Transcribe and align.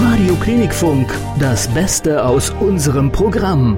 Radio 0.00 0.36
Klinikfunk, 0.36 1.12
das 1.40 1.66
Beste 1.74 2.24
aus 2.24 2.50
unserem 2.60 3.10
Programm. 3.10 3.76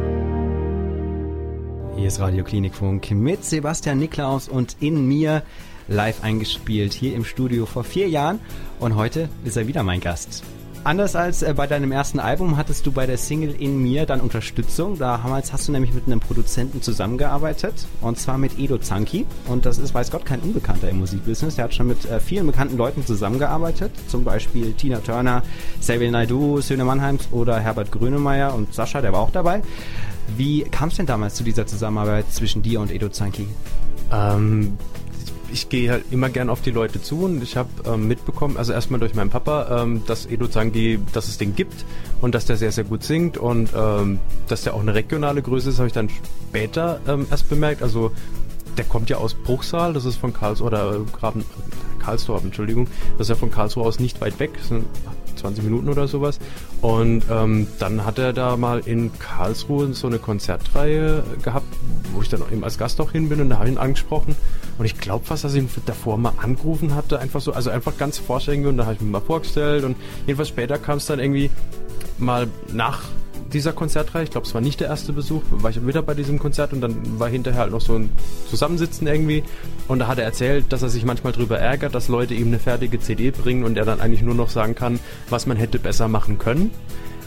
Hier 1.96 2.08
ist 2.08 2.20
Radio 2.20 2.44
Klinikfunk 2.44 3.10
mit 3.12 3.42
Sebastian 3.42 3.98
Niklaus 3.98 4.46
und 4.46 4.76
in 4.80 5.08
mir 5.08 5.42
live 5.88 6.22
eingespielt 6.22 6.92
hier 6.92 7.14
im 7.14 7.24
Studio 7.24 7.64
vor 7.64 7.84
vier 7.84 8.08
Jahren 8.10 8.38
und 8.80 8.96
heute 8.96 9.30
ist 9.44 9.56
er 9.56 9.66
wieder 9.66 9.82
mein 9.82 10.00
Gast. 10.00 10.42
Anders 10.82 11.14
als 11.14 11.42
äh, 11.42 11.52
bei 11.54 11.66
deinem 11.66 11.92
ersten 11.92 12.18
Album 12.18 12.56
hattest 12.56 12.86
du 12.86 12.92
bei 12.92 13.04
der 13.04 13.18
Single 13.18 13.54
In 13.58 13.82
Mir 13.82 14.06
dann 14.06 14.20
Unterstützung. 14.20 14.98
Damals 14.98 15.52
hast 15.52 15.68
du 15.68 15.72
nämlich 15.72 15.92
mit 15.92 16.06
einem 16.06 16.20
Produzenten 16.20 16.80
zusammengearbeitet 16.80 17.86
und 18.00 18.18
zwar 18.18 18.38
mit 18.38 18.58
Edo 18.58 18.78
Zanki. 18.78 19.26
Und 19.46 19.66
das 19.66 19.76
ist, 19.76 19.92
weiß 19.92 20.10
Gott, 20.10 20.24
kein 20.24 20.40
Unbekannter 20.40 20.88
im 20.88 21.00
Musikbusiness. 21.00 21.56
Der 21.56 21.64
hat 21.64 21.74
schon 21.74 21.88
mit 21.88 22.06
äh, 22.06 22.18
vielen 22.18 22.46
bekannten 22.46 22.78
Leuten 22.78 23.04
zusammengearbeitet. 23.04 23.92
Zum 24.08 24.24
Beispiel 24.24 24.72
Tina 24.72 25.00
Turner, 25.00 25.42
Xavier 25.80 26.10
Naidoo, 26.10 26.62
Söhne 26.62 26.86
Mannheims 26.86 27.28
oder 27.30 27.60
Herbert 27.60 27.92
Grönemeyer 27.92 28.54
und 28.54 28.72
Sascha, 28.72 29.02
der 29.02 29.12
war 29.12 29.20
auch 29.20 29.32
dabei. 29.32 29.62
Wie 30.36 30.62
kam 30.62 30.88
es 30.88 30.96
denn 30.96 31.06
damals 31.06 31.34
zu 31.34 31.44
dieser 31.44 31.66
Zusammenarbeit 31.66 32.32
zwischen 32.32 32.62
dir 32.62 32.80
und 32.80 32.90
Edo 32.90 33.10
Zanki? 33.10 33.46
Ähm, 34.10 34.78
ich 35.52 35.68
gehe 35.68 35.90
halt 35.90 36.04
immer 36.10 36.28
gern 36.28 36.50
auf 36.50 36.60
die 36.60 36.70
Leute 36.70 37.02
zu 37.02 37.24
und 37.24 37.42
ich 37.42 37.56
habe 37.56 37.68
ähm, 37.86 38.08
mitbekommen, 38.08 38.56
also 38.56 38.72
erstmal 38.72 39.00
durch 39.00 39.14
meinen 39.14 39.30
Papa, 39.30 39.82
ähm, 39.82 40.02
dass 40.06 40.26
Edo 40.26 40.48
Zangi, 40.48 40.98
dass 41.12 41.28
es 41.28 41.38
den 41.38 41.54
gibt 41.54 41.84
und 42.20 42.34
dass 42.34 42.46
der 42.46 42.56
sehr, 42.56 42.72
sehr 42.72 42.84
gut 42.84 43.02
singt 43.02 43.38
und 43.38 43.70
ähm, 43.76 44.18
dass 44.48 44.62
der 44.62 44.74
auch 44.74 44.80
eine 44.80 44.94
regionale 44.94 45.42
Größe 45.42 45.70
ist, 45.70 45.78
habe 45.78 45.88
ich 45.88 45.92
dann 45.92 46.08
später 46.48 47.00
ähm, 47.06 47.26
erst 47.30 47.48
bemerkt. 47.48 47.82
Also 47.82 48.12
der 48.76 48.84
kommt 48.84 49.10
ja 49.10 49.18
aus 49.18 49.34
Bruchsal, 49.34 49.92
das 49.92 50.04
ist 50.04 50.16
von 50.16 50.32
Karlsruhe, 50.32 50.68
oder 50.68 50.94
äh, 50.94 50.98
Graben, 51.12 51.44
Karlsdorf, 51.98 52.44
Entschuldigung, 52.44 52.86
das 53.18 53.26
ist 53.26 53.30
ja 53.30 53.34
von 53.34 53.50
Karlsruhe 53.50 53.84
aus 53.84 54.00
nicht 54.00 54.20
weit 54.20 54.38
weg, 54.40 54.50
das 54.56 54.68
sind 54.68 54.84
20 55.40 55.64
Minuten 55.64 55.88
oder 55.88 56.08
sowas. 56.08 56.38
Und 56.80 57.24
ähm, 57.30 57.66
dann 57.78 58.04
hat 58.04 58.18
er 58.18 58.32
da 58.32 58.56
mal 58.56 58.80
in 58.80 59.10
Karlsruhe 59.18 59.92
so 59.92 60.06
eine 60.06 60.18
Konzertreihe 60.18 61.24
gehabt, 61.42 61.66
wo 62.12 62.22
ich 62.22 62.28
dann 62.28 62.42
eben 62.50 62.64
als 62.64 62.78
Gast 62.78 63.00
auch 63.00 63.12
hin 63.12 63.28
bin 63.28 63.40
und 63.40 63.50
da 63.50 63.56
habe 63.56 63.66
ich 63.66 63.72
ihn 63.72 63.78
angesprochen. 63.78 64.36
Und 64.78 64.84
ich 64.84 64.98
glaube 64.98 65.24
fast, 65.24 65.44
dass 65.44 65.54
ich 65.54 65.62
ihn 65.62 65.68
davor 65.86 66.16
mal 66.18 66.32
angerufen 66.38 66.94
hatte, 66.94 67.18
einfach 67.18 67.40
so, 67.40 67.52
also 67.52 67.70
einfach 67.70 67.96
ganz 67.98 68.18
vorstellen 68.18 68.66
und 68.66 68.76
da 68.76 68.84
habe 68.84 68.94
ich 68.94 69.00
mir 69.00 69.10
mal 69.10 69.20
vorgestellt 69.20 69.84
und 69.84 69.96
jedenfalls 70.26 70.48
später 70.48 70.78
kam 70.78 70.98
es 70.98 71.06
dann 71.06 71.18
irgendwie 71.18 71.50
mal 72.18 72.48
nach 72.72 73.02
dieser 73.52 73.72
Konzertreihe, 73.72 74.24
ich 74.24 74.30
glaube, 74.30 74.46
es 74.46 74.54
war 74.54 74.60
nicht 74.60 74.80
der 74.80 74.88
erste 74.88 75.12
Besuch, 75.12 75.42
war 75.50 75.70
ich 75.70 75.84
wieder 75.86 76.02
bei 76.02 76.14
diesem 76.14 76.38
Konzert 76.38 76.72
und 76.72 76.80
dann 76.80 77.18
war 77.18 77.28
hinterher 77.28 77.62
halt 77.62 77.72
noch 77.72 77.80
so 77.80 77.94
ein 77.94 78.10
Zusammensitzen 78.48 79.06
irgendwie 79.06 79.42
und 79.88 79.98
da 79.98 80.06
hat 80.06 80.18
er 80.18 80.24
erzählt, 80.24 80.66
dass 80.70 80.82
er 80.82 80.88
sich 80.88 81.04
manchmal 81.04 81.32
darüber 81.32 81.58
ärgert, 81.58 81.94
dass 81.94 82.08
Leute 82.08 82.34
ihm 82.34 82.48
eine 82.48 82.58
fertige 82.58 83.00
CD 83.00 83.30
bringen 83.30 83.64
und 83.64 83.76
er 83.76 83.84
dann 83.84 84.00
eigentlich 84.00 84.22
nur 84.22 84.34
noch 84.34 84.50
sagen 84.50 84.74
kann, 84.74 85.00
was 85.28 85.46
man 85.46 85.56
hätte 85.56 85.78
besser 85.78 86.08
machen 86.08 86.38
können. 86.38 86.70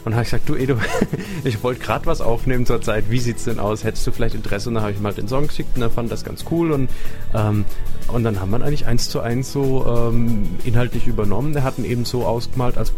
Und 0.04 0.12
habe 0.12 0.22
ich 0.22 0.30
gesagt, 0.30 0.48
du 0.50 0.54
Edo, 0.54 0.76
ich 1.44 1.62
wollte 1.62 1.80
gerade 1.80 2.04
was 2.04 2.20
aufnehmen 2.20 2.66
zur 2.66 2.82
Zeit, 2.82 3.04
wie 3.08 3.18
sieht's 3.18 3.44
denn 3.44 3.58
aus? 3.58 3.84
Hättest 3.84 4.06
du 4.06 4.12
vielleicht 4.12 4.34
Interesse? 4.34 4.68
Und 4.68 4.74
dann 4.74 4.82
habe 4.82 4.92
ich 4.92 4.98
ihm 4.98 5.06
halt 5.06 5.16
den 5.16 5.28
Song 5.28 5.46
geschickt 5.46 5.76
und 5.76 5.82
er 5.82 5.88
fand 5.88 6.12
das 6.12 6.24
ganz 6.24 6.44
cool 6.50 6.72
und, 6.72 6.90
ähm, 7.34 7.64
und 8.08 8.22
dann 8.22 8.38
haben 8.38 8.50
wir 8.50 8.62
eigentlich 8.62 8.86
eins 8.86 9.08
zu 9.08 9.20
eins 9.20 9.50
so 9.50 9.86
ähm, 9.86 10.46
inhaltlich 10.64 11.06
übernommen. 11.06 11.56
Er 11.56 11.62
hat 11.62 11.78
ihn 11.78 11.86
eben 11.86 12.04
so 12.04 12.26
ausgemalt 12.26 12.76
als 12.76 12.92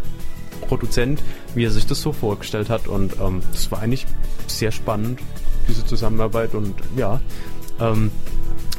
Produzent, 0.67 1.22
wie 1.55 1.64
er 1.64 1.70
sich 1.70 1.86
das 1.86 2.00
so 2.00 2.12
vorgestellt 2.12 2.70
hat. 2.70 2.89
Und 2.89 3.17
ähm, 3.20 3.41
das 3.53 3.70
war 3.70 3.81
eigentlich 3.81 4.06
sehr 4.47 4.73
spannend, 4.73 5.20
diese 5.69 5.84
Zusammenarbeit. 5.84 6.55
Und 6.55 6.75
ja, 6.97 7.20
ähm, 7.81 8.11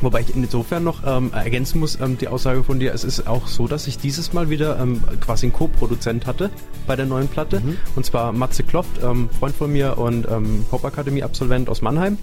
Wobei 0.01 0.21
ich 0.21 0.35
insofern 0.35 0.83
noch 0.83 1.01
ähm, 1.05 1.31
ergänzen 1.33 1.79
muss, 1.79 1.99
ähm, 1.99 2.17
die 2.17 2.27
Aussage 2.27 2.63
von 2.63 2.79
dir, 2.79 2.93
es 2.93 3.03
ist 3.03 3.27
auch 3.27 3.47
so, 3.47 3.67
dass 3.67 3.87
ich 3.87 3.97
dieses 3.97 4.31
Mal 4.31 4.49
wieder 4.49 4.79
ähm, 4.79 5.01
quasi 5.19 5.47
einen 5.47 5.53
Co-Produzent 5.53 6.27
hatte 6.27 6.51
bei 6.85 6.95
der 6.95 7.07
neuen 7.07 7.27
Platte. 7.27 7.61
Mhm. 7.61 7.77
Und 7.95 8.05
zwar 8.05 8.31
Matze 8.31 8.63
Kloft, 8.63 9.01
ähm, 9.03 9.29
Freund 9.39 9.55
von 9.55 9.71
mir 9.71 9.97
und 9.97 10.27
ähm, 10.29 10.65
Pop-Akademie-Absolvent 10.69 11.67
aus 11.67 11.81
Mannheim. 11.81 12.19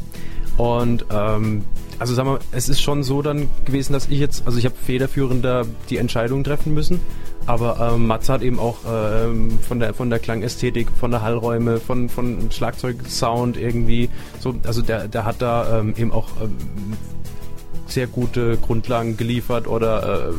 Und 0.56 1.04
ähm, 1.10 1.64
also 1.98 2.14
sagen 2.14 2.28
wir, 2.28 2.39
es 2.52 2.68
ist 2.68 2.80
schon 2.80 3.02
so 3.02 3.22
dann 3.22 3.48
gewesen, 3.64 3.92
dass 3.92 4.06
ich 4.08 4.20
jetzt, 4.20 4.46
also 4.46 4.56
ich 4.58 4.66
habe 4.66 4.77
federführender 4.77 5.66
die 5.90 5.96
Entscheidung 5.96 6.44
treffen 6.44 6.74
müssen. 6.74 7.00
Aber 7.46 7.92
ähm, 7.94 8.06
Matze 8.06 8.32
hat 8.32 8.42
eben 8.42 8.58
auch 8.58 8.78
ähm, 8.88 9.58
von 9.60 9.78
der 9.78 9.92
von 9.92 10.08
der 10.08 10.18
Klangästhetik, 10.18 10.88
von 10.98 11.10
der 11.10 11.22
Hallräume, 11.22 11.78
von 11.78 12.08
von 12.08 12.50
Schlagzeugsound 12.50 13.56
irgendwie 13.56 14.08
so, 14.40 14.55
also 14.64 14.80
der 14.80 15.08
der 15.08 15.24
hat 15.24 15.42
da 15.42 15.80
ähm, 15.80 15.94
eben 15.96 16.10
auch 16.10 16.28
ähm, 16.42 16.56
sehr 17.86 18.06
gute 18.06 18.56
Grundlagen 18.56 19.16
geliefert 19.16 19.66
oder 19.66 20.28
äh, 20.28 20.33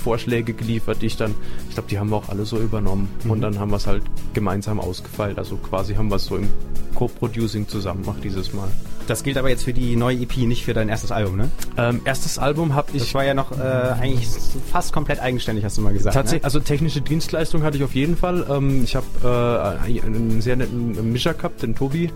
Vorschläge 0.00 0.54
geliefert, 0.54 1.02
die 1.02 1.06
ich 1.06 1.16
dann, 1.16 1.34
ich 1.68 1.74
glaube, 1.74 1.88
die 1.88 1.98
haben 1.98 2.10
wir 2.10 2.16
auch 2.16 2.28
alle 2.28 2.44
so 2.44 2.58
übernommen 2.58 3.08
mhm. 3.24 3.30
und 3.30 3.40
dann 3.40 3.58
haben 3.58 3.70
wir 3.70 3.76
es 3.76 3.86
halt 3.86 4.02
gemeinsam 4.32 4.80
ausgefeilt. 4.80 5.38
Also 5.38 5.56
quasi 5.56 5.94
haben 5.94 6.08
wir 6.08 6.16
es 6.16 6.26
so 6.26 6.36
im 6.36 6.48
Co-Producing 6.94 7.68
zusammen 7.68 8.02
gemacht 8.02 8.22
dieses 8.22 8.52
Mal. 8.52 8.68
Das 9.06 9.22
gilt 9.22 9.36
aber 9.36 9.48
jetzt 9.48 9.64
für 9.64 9.72
die 9.72 9.96
neue 9.96 10.16
EP, 10.16 10.36
nicht 10.38 10.64
für 10.64 10.74
dein 10.74 10.88
erstes 10.88 11.10
Album, 11.10 11.36
ne? 11.36 11.50
Ähm, 11.76 12.00
erstes 12.04 12.38
Album 12.38 12.74
habe 12.74 12.88
ich. 12.92 13.02
Das 13.02 13.14
war 13.14 13.24
ja 13.24 13.34
noch 13.34 13.52
äh, 13.52 13.62
eigentlich 13.62 14.28
fast 14.70 14.92
komplett 14.92 15.20
eigenständig, 15.20 15.64
hast 15.64 15.78
du 15.78 15.82
mal 15.82 15.92
gesagt. 15.92 16.14
Tatsächlich, 16.14 16.42
ne? 16.42 16.44
also 16.44 16.60
technische 16.60 17.00
Dienstleistung 17.00 17.62
hatte 17.62 17.76
ich 17.76 17.84
auf 17.84 17.94
jeden 17.94 18.16
Fall. 18.16 18.46
Ähm, 18.48 18.84
ich 18.84 18.96
habe 18.96 19.06
äh, 19.24 20.02
einen 20.02 20.40
sehr 20.40 20.56
netten 20.56 21.12
Mischer 21.12 21.34
gehabt, 21.34 21.62
den 21.62 21.74
Tobi, 21.74 22.10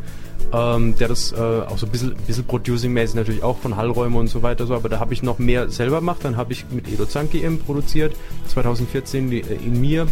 ähm, 0.52 0.96
der 0.96 1.08
das 1.08 1.32
äh, 1.32 1.36
auch 1.36 1.78
so 1.78 1.86
ein 1.86 1.92
bisschen, 1.92 2.14
bisschen 2.26 2.44
Producing-mäßig 2.46 3.16
natürlich 3.16 3.42
auch 3.42 3.58
von 3.58 3.76
Hallräumen 3.76 4.18
und 4.18 4.28
so 4.28 4.42
weiter 4.42 4.66
so, 4.66 4.74
aber 4.74 4.88
da 4.88 5.00
habe 5.00 5.12
ich 5.12 5.22
noch 5.22 5.38
mehr 5.38 5.68
selber 5.68 5.96
gemacht. 5.96 6.20
Dann 6.22 6.36
habe 6.36 6.52
ich 6.52 6.66
mit 6.70 6.88
Edo 6.88 7.06
Zanki 7.06 7.44
eben 7.44 7.58
produziert, 7.58 8.14
2014 8.48 9.30
die, 9.30 9.40
äh, 9.40 9.56
in 9.64 9.80
mir 9.80 10.06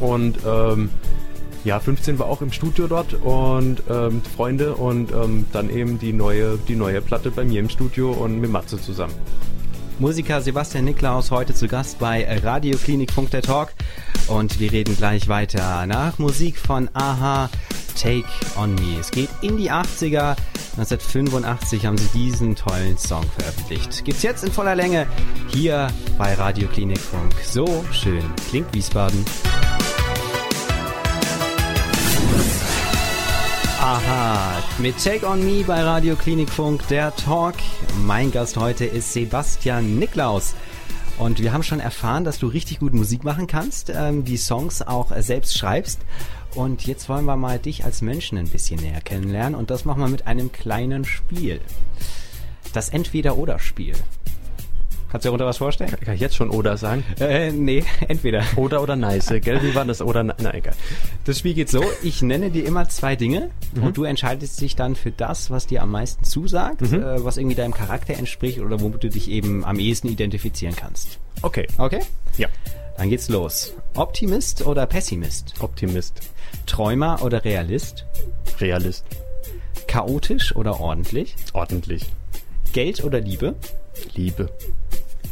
und 0.00 0.38
ähm, 0.46 0.90
ja, 1.64 1.80
15 1.80 2.18
war 2.18 2.26
auch 2.26 2.42
im 2.42 2.52
Studio 2.52 2.86
dort 2.86 3.14
und 3.14 3.82
ähm, 3.90 4.22
Freunde 4.36 4.74
und 4.74 5.12
ähm, 5.12 5.46
dann 5.52 5.70
eben 5.70 5.98
die 5.98 6.12
neue, 6.12 6.58
die 6.68 6.76
neue 6.76 7.00
Platte 7.00 7.30
bei 7.30 7.44
mir 7.44 7.60
im 7.60 7.68
Studio 7.68 8.12
und 8.12 8.40
mit 8.40 8.50
Matze 8.50 8.80
zusammen. 8.80 9.14
Musiker 9.98 10.40
Sebastian 10.40 10.84
Niklaus 10.84 11.32
heute 11.32 11.54
zu 11.54 11.66
Gast 11.66 11.98
bei 11.98 12.24
Radio 12.44 12.78
Klinik 12.78 13.10
Funk 13.10 13.30
der 13.32 13.42
Talk 13.42 13.72
und 14.28 14.60
wir 14.60 14.70
reden 14.70 14.96
gleich 14.96 15.28
weiter 15.28 15.86
nach 15.86 16.18
Musik 16.18 16.56
von 16.56 16.88
Aha 16.92 17.50
Take 18.00 18.28
on 18.56 18.76
Me. 18.76 18.96
Es 19.00 19.10
geht 19.10 19.30
in 19.42 19.56
die 19.56 19.72
80er. 19.72 20.36
1985 20.76 21.86
haben 21.86 21.98
sie 21.98 22.08
diesen 22.14 22.54
tollen 22.54 22.96
Song 22.96 23.24
veröffentlicht. 23.36 24.04
Gibt's 24.04 24.22
jetzt 24.22 24.44
in 24.44 24.52
voller 24.52 24.76
Länge 24.76 25.08
hier 25.48 25.88
bei 26.16 26.34
Radio 26.34 26.68
Klinik 26.68 27.00
Funk. 27.00 27.34
So 27.42 27.84
schön 27.90 28.22
klingt 28.48 28.72
Wiesbaden. 28.72 29.24
Aha, 33.98 34.62
mit 34.78 34.96
Take 35.02 35.26
on 35.26 35.44
Me 35.44 35.64
bei 35.64 35.82
Radio 35.82 36.14
Klinikfunk, 36.14 36.86
der 36.86 37.16
Talk. 37.16 37.56
Mein 38.06 38.30
Gast 38.30 38.56
heute 38.56 38.84
ist 38.84 39.12
Sebastian 39.12 39.98
Niklaus. 39.98 40.54
Und 41.18 41.40
wir 41.40 41.52
haben 41.52 41.64
schon 41.64 41.80
erfahren, 41.80 42.22
dass 42.22 42.38
du 42.38 42.46
richtig 42.46 42.78
gut 42.78 42.94
Musik 42.94 43.24
machen 43.24 43.48
kannst, 43.48 43.90
ähm, 43.90 44.24
die 44.24 44.36
Songs 44.36 44.82
auch 44.82 45.10
äh, 45.10 45.20
selbst 45.20 45.58
schreibst. 45.58 45.98
Und 46.54 46.86
jetzt 46.86 47.08
wollen 47.08 47.24
wir 47.24 47.36
mal 47.36 47.58
dich 47.58 47.84
als 47.84 48.00
Menschen 48.00 48.38
ein 48.38 48.48
bisschen 48.48 48.78
näher 48.80 49.00
kennenlernen. 49.00 49.56
Und 49.56 49.68
das 49.70 49.84
machen 49.84 50.00
wir 50.00 50.08
mit 50.08 50.28
einem 50.28 50.52
kleinen 50.52 51.04
Spiel. 51.04 51.60
Das 52.72 52.90
Entweder-Oder-Spiel. 52.90 53.96
Kannst 55.10 55.24
du 55.24 55.28
dir 55.28 55.30
darunter 55.30 55.46
was 55.46 55.56
vorstellen? 55.56 55.90
Kann 56.04 56.14
ich 56.14 56.20
jetzt 56.20 56.36
schon 56.36 56.50
oder 56.50 56.76
sagen? 56.76 57.02
Äh, 57.18 57.50
nee, 57.50 57.82
entweder. 58.08 58.44
Oder 58.56 58.82
oder 58.82 58.94
nice. 58.94 59.32
Gell, 59.40 59.62
wie 59.62 59.74
war 59.74 59.84
das? 59.84 60.02
Oder, 60.02 60.22
na 60.22 60.54
egal. 60.54 60.74
Das 61.24 61.38
Spiel 61.38 61.54
geht 61.54 61.70
so, 61.70 61.82
ich 62.02 62.20
nenne 62.20 62.50
dir 62.50 62.66
immer 62.66 62.88
zwei 62.88 63.16
Dinge 63.16 63.50
mhm. 63.74 63.84
und 63.84 63.96
du 63.96 64.04
entscheidest 64.04 64.60
dich 64.60 64.76
dann 64.76 64.96
für 64.96 65.10
das, 65.10 65.50
was 65.50 65.66
dir 65.66 65.82
am 65.82 65.90
meisten 65.90 66.24
zusagt, 66.24 66.82
mhm. 66.82 67.02
äh, 67.02 67.24
was 67.24 67.38
irgendwie 67.38 67.56
deinem 67.56 67.72
Charakter 67.72 68.14
entspricht 68.14 68.60
oder 68.60 68.80
womit 68.80 69.02
du 69.02 69.08
dich 69.08 69.30
eben 69.30 69.64
am 69.64 69.78
ehesten 69.78 70.08
identifizieren 70.08 70.76
kannst. 70.76 71.18
Okay. 71.42 71.66
Okay? 71.78 72.00
Ja. 72.36 72.48
Dann 72.98 73.08
geht's 73.08 73.28
los. 73.28 73.74
Optimist 73.94 74.66
oder 74.66 74.84
Pessimist? 74.86 75.54
Optimist. 75.60 76.20
Träumer 76.66 77.22
oder 77.22 77.44
Realist? 77.44 78.04
Realist. 78.60 79.04
Chaotisch 79.86 80.54
oder 80.54 80.80
ordentlich? 80.80 81.34
Ordentlich. 81.54 82.04
Geld 82.72 83.02
oder 83.04 83.20
Liebe? 83.20 83.54
Liebe. 84.14 84.50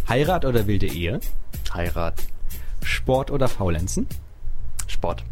Heirat 0.08 0.44
oder 0.44 0.66
wilde 0.66 0.86
Ehe? 0.86 1.20
Heirat. 1.74 2.14
Sport 2.82 3.30
oder 3.30 3.48
Faulenzen? 3.48 4.06
Sport. 4.86 5.24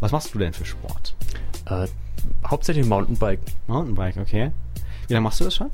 Was 0.00 0.10
machst 0.10 0.34
du 0.34 0.38
denn 0.38 0.52
für 0.52 0.64
Sport? 0.64 1.14
Äh, 1.66 1.86
hauptsächlich 2.46 2.86
Mountainbike. 2.86 3.40
Mountainbike, 3.68 4.16
okay. 4.16 4.50
Wie 5.06 5.14
lange 5.14 5.22
machst 5.22 5.40
du 5.40 5.44
das 5.44 5.54
schon? 5.54 5.70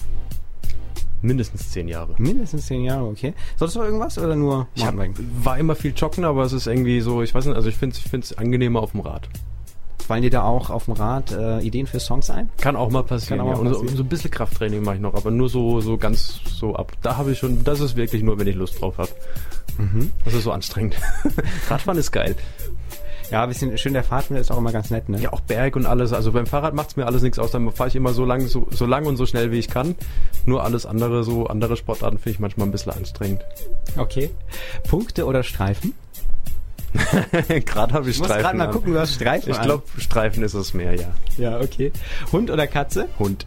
Mindestens 1.22 1.70
zehn 1.70 1.88
Jahre. 1.88 2.14
Mindestens 2.18 2.66
zehn 2.66 2.84
Jahre, 2.84 3.06
okay. 3.06 3.32
Solltest 3.56 3.76
du 3.76 3.82
irgendwas 3.82 4.18
oder 4.18 4.36
nur 4.36 4.68
Mountainbike? 4.76 5.18
Ich 5.18 5.44
war 5.44 5.58
immer 5.58 5.74
viel 5.74 5.94
joggen, 5.96 6.24
aber 6.24 6.42
es 6.42 6.52
ist 6.52 6.66
irgendwie 6.66 7.00
so, 7.00 7.22
ich 7.22 7.34
weiß 7.34 7.46
nicht, 7.46 7.56
also 7.56 7.68
ich 7.68 7.76
finde 7.76 7.96
es 8.18 8.36
angenehmer 8.36 8.80
auf 8.80 8.90
dem 8.92 9.00
Rad. 9.00 9.28
Fallen 10.12 10.24
dir 10.24 10.28
da 10.28 10.42
auch 10.42 10.68
auf 10.68 10.84
dem 10.84 10.92
Rad 10.92 11.32
äh, 11.32 11.60
Ideen 11.60 11.86
für 11.86 11.98
Songs 11.98 12.28
ein? 12.28 12.50
Kann 12.60 12.76
auch 12.76 12.90
mal 12.90 13.02
passieren. 13.02 13.38
Kann 13.38 13.48
auch 13.48 13.56
mal 13.56 13.64
ja. 13.64 13.70
passieren. 13.70 13.88
So, 13.88 13.96
so, 13.96 14.02
ein 14.02 14.08
bisschen 14.10 14.30
Krafttraining 14.30 14.82
mache 14.82 14.96
ich 14.96 15.00
noch, 15.00 15.14
aber 15.14 15.30
nur 15.30 15.48
so, 15.48 15.80
so 15.80 15.96
ganz 15.96 16.38
so 16.44 16.76
ab. 16.76 16.92
Da 17.00 17.16
habe 17.16 17.32
ich 17.32 17.38
schon, 17.38 17.64
das 17.64 17.80
ist 17.80 17.96
wirklich 17.96 18.22
nur, 18.22 18.38
wenn 18.38 18.46
ich 18.46 18.54
Lust 18.54 18.78
drauf 18.78 18.98
habe. 18.98 19.08
Mhm. 19.78 20.12
Das 20.26 20.34
ist 20.34 20.44
so 20.44 20.52
anstrengend. 20.52 20.96
Radfahren 21.70 21.98
ist 21.98 22.12
geil. 22.12 22.36
Ja, 23.30 23.44
ein 23.44 23.48
bisschen 23.48 23.78
schön 23.78 23.94
der 23.94 24.04
Fahrtwind 24.04 24.38
ist 24.38 24.50
auch 24.50 24.58
immer 24.58 24.70
ganz 24.70 24.90
nett, 24.90 25.08
ne? 25.08 25.18
Ja, 25.18 25.32
auch 25.32 25.40
Berg 25.40 25.76
und 25.76 25.86
alles. 25.86 26.12
Also 26.12 26.30
beim 26.30 26.44
Fahrrad 26.44 26.74
macht's 26.74 26.96
mir 26.96 27.06
alles 27.06 27.22
nichts 27.22 27.38
aus. 27.38 27.50
Dann 27.50 27.72
fahre 27.72 27.88
ich 27.88 27.96
immer 27.96 28.12
so 28.12 28.26
lang, 28.26 28.46
so, 28.48 28.66
so 28.70 28.84
lang 28.84 29.06
und 29.06 29.16
so 29.16 29.24
schnell 29.24 29.50
wie 29.50 29.58
ich 29.58 29.68
kann. 29.68 29.94
Nur 30.44 30.62
alles 30.62 30.84
andere, 30.84 31.24
so 31.24 31.46
andere 31.46 31.78
Sportarten 31.78 32.18
finde 32.18 32.34
ich 32.34 32.38
manchmal 32.38 32.68
ein 32.68 32.70
bisschen 32.70 32.92
anstrengend. 32.92 33.40
Okay. 33.96 34.28
Punkte 34.86 35.24
oder 35.24 35.42
Streifen? 35.42 35.94
gerade 37.64 37.94
habe 37.94 38.08
ich 38.08 38.16
Ich 38.16 38.18
muss 38.18 38.26
Streifen. 38.28 38.42
gerade 38.42 38.58
mal 38.58 38.66
an. 38.66 38.72
gucken, 38.72 38.92
du 38.92 38.98
hast 39.00 39.14
Streifen 39.14 39.50
Ich 39.50 39.60
glaube, 39.60 39.84
Streifen 39.98 40.42
ist 40.42 40.54
es 40.54 40.74
mehr, 40.74 40.94
ja. 40.94 41.08
Ja, 41.38 41.60
okay. 41.60 41.92
Hund 42.32 42.50
oder 42.50 42.66
Katze? 42.66 43.08
Hund. 43.18 43.46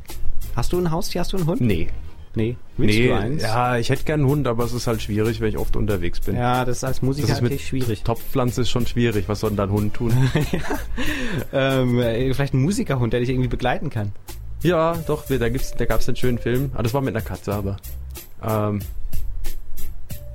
Hast 0.55 0.73
du 0.73 0.79
ein 0.79 0.91
Haustier? 0.91 1.21
Hast 1.21 1.33
du 1.33 1.37
einen 1.37 1.47
Hund? 1.47 1.61
Nee. 1.61 1.89
Nee. 2.37 2.57
Willst 2.75 2.97
nee, 2.99 3.07
du 3.07 3.15
eins? 3.15 3.43
ja, 3.43 3.77
ich 3.77 3.89
hätte 3.89 4.03
gern 4.03 4.19
einen 4.21 4.29
Hund, 4.29 4.47
aber 4.47 4.65
es 4.65 4.73
ist 4.73 4.87
halt 4.87 5.01
schwierig, 5.01 5.39
wenn 5.39 5.47
ich 5.47 5.57
oft 5.57 5.77
unterwegs 5.77 6.19
bin. 6.19 6.35
Ja, 6.35 6.65
das 6.65 6.77
ist 6.77 6.83
als 6.83 7.01
Musiker 7.01 7.27
Das 7.27 7.37
ist 7.37 7.41
natürlich 7.43 7.67
schwierig. 7.67 8.03
Topfpflanze 8.03 8.61
ist 8.63 8.69
schon 8.69 8.85
schwierig. 8.87 9.29
Was 9.29 9.39
soll 9.39 9.51
denn 9.51 9.57
da 9.57 9.63
ein 9.63 9.71
Hund 9.71 9.93
tun? 9.93 10.11
Ähm, 11.53 11.99
äh, 11.99 12.33
vielleicht 12.33 12.53
ein 12.53 12.61
Musikerhund, 12.61 13.13
der 13.13 13.19
dich 13.19 13.29
irgendwie 13.29 13.47
begleiten 13.47 13.89
kann. 13.89 14.11
ja, 14.63 14.95
doch, 15.07 15.25
da 15.27 15.49
gibt's, 15.49 15.73
da 15.77 15.85
gab's 15.85 16.07
einen 16.07 16.15
schönen 16.15 16.37
Film. 16.37 16.71
Ah, 16.73 16.83
das 16.83 16.93
war 16.93 17.01
mit 17.01 17.15
einer 17.15 17.23
Katze, 17.23 17.53
aber. 17.53 17.77
Ähm, 18.43 18.79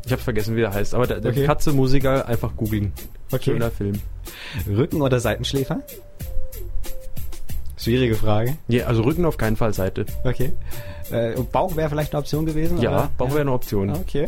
ich 0.06 0.12
hab's 0.12 0.24
vergessen, 0.24 0.56
wie 0.56 0.60
der 0.60 0.72
heißt. 0.72 0.94
Aber 0.94 1.06
der, 1.06 1.20
der 1.20 1.32
Okay. 1.32 1.44
Katze 1.44 1.72
Musiker 1.72 2.26
einfach 2.26 2.56
googeln. 2.56 2.92
Okay. 3.30 3.52
Schöner 3.52 3.70
Film. 3.70 4.00
Rücken 4.68 5.02
oder 5.02 5.20
Seitenschläfer? 5.20 5.80
Schwierige 7.76 8.14
Frage. 8.14 8.56
Ja, 8.68 8.86
also 8.86 9.02
Rücken 9.02 9.24
auf 9.24 9.38
keinen 9.38 9.56
Fall 9.56 9.72
Seite. 9.72 10.04
Okay. 10.24 10.52
Äh, 11.10 11.34
Bauch 11.50 11.76
wäre 11.76 11.88
vielleicht 11.88 12.12
eine 12.12 12.20
Option 12.20 12.44
gewesen? 12.44 12.78
Ja, 12.80 12.90
oder? 12.90 13.10
Bauch 13.16 13.30
wäre 13.30 13.40
eine 13.40 13.52
Option. 13.52 13.90
Okay. 13.90 14.26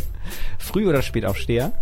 Früh 0.59 0.89
oder 0.89 1.03
spät 1.03 1.27
aufsteher? 1.27 1.73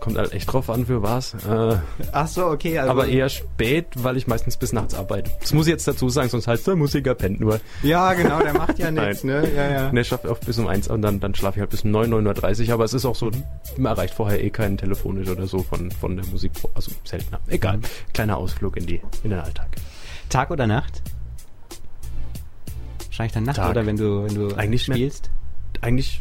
Es 0.00 0.04
kommt 0.04 0.16
halt 0.16 0.32
echt 0.32 0.50
drauf 0.50 0.70
an, 0.70 0.86
für 0.86 1.02
was. 1.02 1.34
Äh, 1.46 1.76
Ach 2.12 2.26
so, 2.26 2.46
okay. 2.46 2.78
Also 2.78 2.90
aber 2.90 3.06
eher 3.06 3.28
spät, 3.28 3.86
weil 3.96 4.16
ich 4.16 4.26
meistens 4.26 4.56
bis 4.56 4.72
nachts 4.72 4.94
arbeite. 4.94 5.30
Das 5.40 5.52
muss 5.52 5.66
ich 5.66 5.72
jetzt 5.72 5.86
dazu 5.86 6.08
sagen, 6.08 6.30
sonst 6.30 6.46
heißt 6.46 6.66
der 6.66 6.74
Musiker 6.74 7.14
pennt 7.14 7.38
nur. 7.38 7.60
Ja, 7.82 8.14
genau, 8.14 8.40
der 8.40 8.54
macht 8.54 8.78
ja 8.78 8.90
nichts, 8.90 9.24
ne? 9.24 9.46
Ja, 9.54 9.70
ja. 9.70 9.92
Ich 9.92 10.08
schaffe 10.08 10.30
oft 10.30 10.46
bis 10.46 10.58
um 10.58 10.68
eins 10.68 10.88
und 10.88 11.02
dann, 11.02 11.20
dann 11.20 11.34
schlafe 11.34 11.58
ich 11.58 11.60
halt 11.60 11.68
bis 11.70 11.82
um 11.84 11.90
9, 11.90 12.10
9.30 12.14 12.68
Uhr. 12.68 12.72
Aber 12.74 12.84
es 12.84 12.94
ist 12.94 13.04
auch 13.04 13.14
so, 13.14 13.30
man 13.76 13.92
erreicht 13.92 14.14
vorher 14.14 14.42
eh 14.42 14.48
keinen 14.48 14.78
telefonisch 14.78 15.28
oder 15.28 15.46
so 15.46 15.58
von, 15.58 15.90
von 15.90 16.16
der 16.16 16.24
Musik. 16.28 16.52
Also 16.74 16.92
seltener. 17.04 17.38
Egal. 17.48 17.76
Mhm. 17.76 17.82
Kleiner 18.14 18.38
Ausflug 18.38 18.78
in, 18.78 18.86
die, 18.86 19.02
in 19.22 19.28
den 19.30 19.40
Alltag. 19.40 19.68
Tag 20.30 20.50
oder 20.50 20.66
Nacht? 20.66 21.02
Wahrscheinlich 23.06 23.32
dann 23.32 23.44
Nacht, 23.44 23.56
Tag. 23.56 23.70
oder 23.72 23.84
wenn 23.84 23.98
du, 23.98 24.24
wenn 24.24 24.34
du 24.34 24.54
Eigentlich 24.56 24.88
mehr- 24.88 24.96
spielst? 24.96 25.30
Eigentlich, 25.82 26.20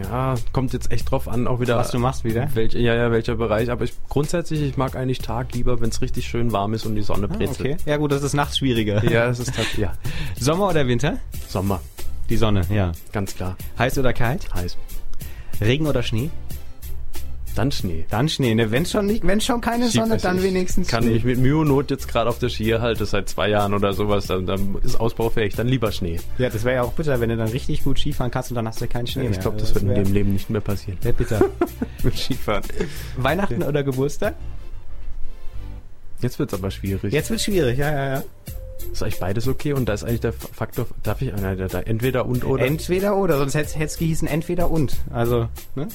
ja, 0.00 0.34
kommt 0.52 0.72
jetzt 0.72 0.90
echt 0.92 1.10
drauf 1.10 1.28
an, 1.28 1.46
auch 1.46 1.60
wieder. 1.60 1.76
Was 1.76 1.90
du 1.90 1.98
machst 1.98 2.24
wieder? 2.24 2.48
Welch, 2.54 2.74
ja, 2.74 2.94
ja, 2.94 3.10
welcher 3.10 3.34
Bereich. 3.36 3.70
Aber 3.70 3.84
ich, 3.84 3.92
grundsätzlich, 4.08 4.62
ich 4.62 4.76
mag 4.76 4.96
eigentlich 4.96 5.18
Tag 5.18 5.52
lieber, 5.54 5.80
wenn 5.80 5.90
es 5.90 6.00
richtig 6.02 6.26
schön 6.28 6.52
warm 6.52 6.74
ist 6.74 6.86
und 6.86 6.94
die 6.94 7.02
Sonne 7.02 7.28
Ah, 7.30 7.36
brezelt. 7.36 7.60
okay. 7.60 7.76
Ja 7.86 7.96
gut, 7.96 8.12
das 8.12 8.22
ist 8.22 8.34
nachts 8.34 8.58
schwieriger. 8.58 9.02
Ja, 9.10 9.26
es 9.26 9.38
ist 9.38 9.56
halt, 9.56 9.76
ja, 9.78 9.92
Sommer 10.38 10.68
oder 10.68 10.86
Winter? 10.86 11.18
Sommer, 11.48 11.80
Die 12.28 12.36
Sonne, 12.36 12.62
ja. 12.70 12.92
ganz 13.12 13.34
klar. 13.34 13.56
Heiß 13.78 13.98
oder 13.98 14.12
kalt? 14.12 14.52
Heiß. 14.54 14.76
Regen 15.60 15.86
oder 15.86 16.02
Schnee? 16.02 16.30
Dann 17.56 17.72
Schnee. 17.72 18.04
Dann 18.10 18.28
Schnee, 18.28 18.54
ne? 18.54 18.70
Wenn 18.70 18.86
schon 18.86 19.06
nicht, 19.06 19.26
wenn 19.26 19.40
schon 19.40 19.60
keine 19.60 19.88
Sonne, 19.88 20.18
Ski- 20.18 20.22
dann 20.22 20.36
ich 20.38 20.44
wenigstens 20.44 20.88
kann 20.88 21.02
Schnee. 21.02 21.14
mich 21.14 21.24
mit 21.24 21.38
Mühe 21.38 21.56
und 21.58 21.68
Not 21.68 21.90
jetzt 21.90 22.06
gerade 22.08 22.30
auf 22.30 22.38
der 22.38 22.48
Skier 22.48 22.80
halte 22.80 23.04
seit 23.06 23.28
zwei 23.28 23.48
Jahren 23.48 23.74
oder 23.74 23.92
sowas, 23.92 24.26
dann, 24.26 24.46
dann 24.46 24.76
ist 24.82 24.98
ausbaufähig, 25.00 25.54
dann 25.56 25.66
lieber 25.66 25.90
Schnee. 25.92 26.20
ja, 26.38 26.48
das 26.48 26.64
wäre 26.64 26.76
ja 26.76 26.82
auch 26.82 26.92
bitter, 26.92 27.18
wenn 27.20 27.28
du 27.30 27.36
dann 27.36 27.48
richtig 27.48 27.82
gut 27.84 27.98
Skifahren 27.98 28.30
kannst 28.30 28.50
und 28.50 28.54
dann 28.54 28.66
hast 28.68 28.80
du 28.80 28.86
keinen 28.86 29.06
Schnee 29.08 29.22
mehr. 29.22 29.32
ich 29.32 29.40
glaube, 29.40 29.58
Also 29.58 29.74
das 29.74 29.82
wird 29.82 29.96
in 29.96 30.04
dem 30.04 30.12
Leben 30.14 30.32
nicht 30.32 30.48
mehr 30.48 30.60
passieren. 30.60 30.98
wär 31.02 31.12
bitter. 31.12 31.40
Mit 32.02 32.16
Skifahren. 32.16 32.62
Weihnachten 33.16 33.62
oder 33.62 33.82
Geburtstag? 33.82 34.34
Jetzt 36.20 36.38
wird's 36.38 36.54
aber 36.54 36.70
schwierig. 36.70 37.12
Jetzt 37.12 37.30
wird 37.30 37.40
schwierig, 37.40 37.78
ja, 37.78 37.90
ja, 37.90 38.14
ja. 38.16 38.22
ist 38.92 39.02
eigentlich 39.02 39.18
beides 39.20 39.48
okay 39.48 39.72
und 39.72 39.88
da 39.88 39.94
ist 39.94 40.04
eigentlich 40.04 40.20
der 40.20 40.32
Faktor, 40.34 40.86
darf 41.02 41.22
ich, 41.22 41.32
nein, 41.32 41.56
da, 41.58 41.66
da, 41.66 41.80
entweder 41.80 42.26
und 42.26 42.44
oder. 42.44 42.64
Entweder 42.64 43.16
oder, 43.16 43.38
sonst 43.38 43.54
hätte 43.54 43.74
es 43.84 43.96
gehießen 43.96 44.28
entweder 44.28 44.70
und. 44.70 44.96
Also, 45.12 45.48
ne? 45.74 45.88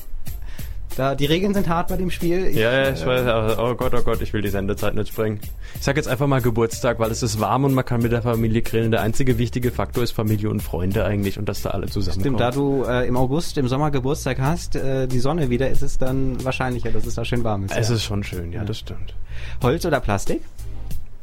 Da, 0.95 1.13
die 1.13 1.25
Regeln 1.25 1.53
sind 1.53 1.67
hart 1.67 1.89
bei 1.89 1.97
dem 1.97 2.09
Spiel. 2.09 2.55
ja, 2.55 2.71
ja, 2.71 2.89
ich 2.91 3.01
äh, 3.01 3.05
weiß, 3.05 3.57
oh 3.57 3.75
Gott, 3.75 3.93
oh 3.93 4.01
Gott, 4.01 4.21
ich 4.21 4.31
will 4.31 4.41
die 4.41 4.49
Sendezeit 4.49 4.95
nicht 4.95 5.09
sprengen. 5.09 5.39
Ich 5.75 5.83
sag 5.83 5.97
jetzt 5.97 6.07
einfach 6.07 6.27
mal 6.27 6.41
Geburtstag, 6.41 6.99
weil 6.99 7.11
es 7.11 7.21
ist 7.21 7.39
warm 7.39 7.65
und 7.65 7.73
man 7.73 7.83
kann 7.83 8.01
mit 8.01 8.13
der 8.13 8.21
Familie 8.21 8.61
grillen. 8.61 8.91
Der 8.91 9.01
einzige 9.01 9.37
wichtige 9.37 9.71
Faktor 9.71 10.03
ist 10.03 10.11
Familie 10.11 10.49
und 10.49 10.61
Freunde 10.61 11.03
eigentlich 11.03 11.37
und 11.37 11.49
dass 11.49 11.61
da 11.61 11.71
alle 11.71 11.87
zusammenkommen. 11.87 12.37
Stimmt, 12.37 12.39
da 12.39 12.51
du 12.51 12.83
äh, 12.85 13.07
im 13.07 13.17
August, 13.17 13.57
im 13.57 13.67
Sommer 13.67 13.91
Geburtstag 13.91 14.39
hast, 14.39 14.77
äh, 14.77 15.07
die 15.07 15.19
Sonne 15.19 15.49
wieder, 15.49 15.69
ist 15.69 15.81
es 15.81 15.97
dann 15.97 16.43
wahrscheinlicher, 16.43 16.91
dass 16.91 17.05
es 17.05 17.15
da 17.15 17.25
schön 17.25 17.43
warm 17.43 17.65
ist. 17.65 17.75
es 17.75 17.89
ja. 17.89 17.95
ist 17.95 18.03
schon 18.03 18.23
schön, 18.23 18.53
ja, 18.53 18.63
das 18.63 18.79
stimmt. 18.79 19.13
Holz 19.61 19.85
oder 19.85 19.99
Plastik? 19.99 20.41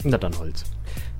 Na 0.04 0.19
dann 0.19 0.38
Holz. 0.38 0.64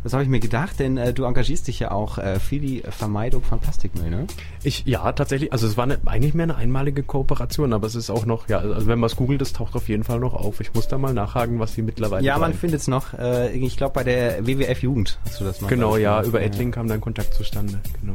Das 0.02 0.12
habe 0.12 0.22
ich 0.25 0.28
mir 0.28 0.40
gedacht, 0.40 0.81
denn 0.81 0.96
äh, 0.96 1.12
du 1.12 1.25
engagierst 1.25 1.69
dich 1.69 1.78
ja 1.78 1.93
auch 1.93 2.19
äh, 2.19 2.40
für 2.40 2.58
die 2.58 2.82
Vermeidung 2.90 3.43
von 3.43 3.60
Plastikmüll, 3.60 4.10
ne? 4.10 4.26
Ich, 4.64 4.84
ja, 4.84 5.12
tatsächlich, 5.12 5.52
also 5.52 5.66
es 5.66 5.76
war 5.76 5.84
eine, 5.84 5.99
eigentlich 6.06 6.34
mehr 6.34 6.44
eine 6.44 6.56
einmalige 6.56 7.02
Kooperation, 7.02 7.72
aber 7.72 7.87
es 7.87 7.94
ist 7.94 8.10
auch 8.10 8.26
noch, 8.26 8.49
ja, 8.49 8.58
also 8.58 8.87
wenn 8.87 8.99
man 8.99 9.08
es 9.08 9.16
googelt, 9.16 9.40
das 9.40 9.52
taucht 9.52 9.75
auf 9.76 9.88
jeden 9.88 10.04
Fall 10.04 10.19
noch 10.19 10.34
auf. 10.34 10.60
Ich 10.60 10.75
muss 10.75 10.88
da 10.88 10.99
mal 10.99 11.14
nachhaken, 11.14 11.58
was 11.60 11.75
die 11.75 11.82
mittlerweile 11.82 12.25
Ja, 12.25 12.38
man 12.38 12.52
findet 12.54 12.81
es 12.81 12.88
noch. 12.88 13.14
Äh, 13.14 13.52
ich 13.52 13.76
glaube, 13.76 13.94
bei 13.94 14.04
der 14.04 14.46
WWF 14.46 14.82
Jugend 14.82 15.19
hast 15.25 15.40
du 15.40 15.44
das 15.44 15.60
mal. 15.60 15.69
Genau, 15.69 15.96
ja, 15.96 16.22
über 16.22 16.43
Ettling 16.43 16.72
kam 16.72 16.88
dann 16.88 17.00
Kontakt 17.00 17.34
zustande, 17.34 17.81
genau. 18.00 18.14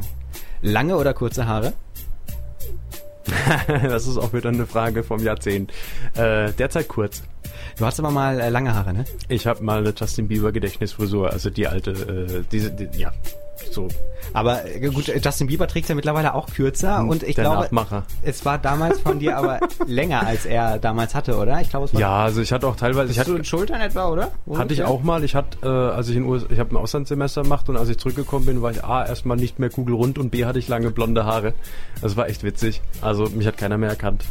Lange 0.61 0.97
oder 0.97 1.13
kurze 1.13 1.47
Haare? 1.47 1.73
das 3.67 4.07
ist 4.07 4.17
auch 4.17 4.33
wieder 4.33 4.49
eine 4.49 4.65
Frage 4.65 5.03
vom 5.03 5.23
Jahrzehnt. 5.23 5.71
Äh, 6.15 6.51
derzeit 6.53 6.87
kurz. 6.87 7.23
Du 7.77 7.85
hast 7.85 7.99
aber 7.99 8.11
mal 8.11 8.39
äh, 8.39 8.49
lange 8.49 8.73
Haare, 8.73 8.93
ne? 8.93 9.05
Ich 9.29 9.45
habe 9.45 9.63
mal 9.63 9.79
eine 9.79 9.93
Justin 9.95 10.27
Bieber 10.27 10.51
Gedächtnisfrisur, 10.51 11.31
also 11.31 11.49
die 11.49 11.67
alte, 11.67 11.91
äh, 11.91 12.43
diese, 12.51 12.71
die, 12.71 12.89
ja, 12.97 13.11
so. 13.71 13.87
Aber 14.33 14.65
äh, 14.65 14.79
gut, 14.89 15.09
äh, 15.09 15.19
Justin 15.23 15.47
Bieber 15.47 15.67
trägt 15.67 15.89
ja 15.89 15.95
mittlerweile 15.95 16.33
auch 16.33 16.47
kürzer 16.47 17.03
und 17.05 17.23
ich 17.23 17.35
der 17.35 17.45
glaube, 17.45 17.61
Nachmacher. 17.63 18.03
es 18.23 18.43
war 18.45 18.57
damals 18.57 18.99
von 18.99 19.19
dir 19.19 19.37
aber 19.37 19.59
länger, 19.87 20.25
als 20.25 20.45
er 20.45 20.79
damals 20.79 21.15
hatte, 21.15 21.37
oder? 21.37 21.61
Ich 21.61 21.69
glaube, 21.69 21.85
es 21.85 21.93
war 21.93 22.01
Ja, 22.01 22.23
also 22.23 22.41
ich 22.41 22.51
hatte 22.51 22.67
auch 22.67 22.75
teilweise, 22.75 23.11
ich 23.11 23.19
Hast 23.19 23.27
du 23.27 23.31
hatte, 23.33 23.39
in 23.39 23.45
Schultern 23.45 23.81
etwa, 23.81 24.09
oder? 24.09 24.31
hatte 24.55 24.73
ich 24.73 24.83
auch 24.83 25.01
mal, 25.01 25.23
ich 25.23 25.35
hatte, 25.35 25.57
äh, 25.63 25.67
als 25.95 26.09
ich 26.09 26.15
in 26.17 26.23
US, 26.23 26.45
ich 26.49 26.59
habe 26.59 26.75
ein 26.75 26.77
Auslandssemester 26.77 27.43
gemacht 27.43 27.69
und 27.69 27.77
als 27.77 27.89
ich 27.89 27.97
zurückgekommen 27.97 28.45
bin, 28.45 28.61
war 28.61 28.71
ich 28.71 28.83
A, 28.83 29.05
erstmal 29.05 29.37
nicht 29.37 29.59
mehr 29.59 29.69
kugelrund 29.69 30.17
und 30.19 30.29
B, 30.29 30.45
hatte 30.45 30.59
ich 30.59 30.67
lange 30.67 30.91
blonde 30.91 31.25
Haare. 31.25 31.53
Das 32.01 32.15
war 32.17 32.27
echt 32.27 32.43
witzig. 32.43 32.81
Also 33.01 33.25
mich 33.29 33.47
hat 33.47 33.57
keiner 33.57 33.77
mehr 33.77 33.89
erkannt. 33.89 34.23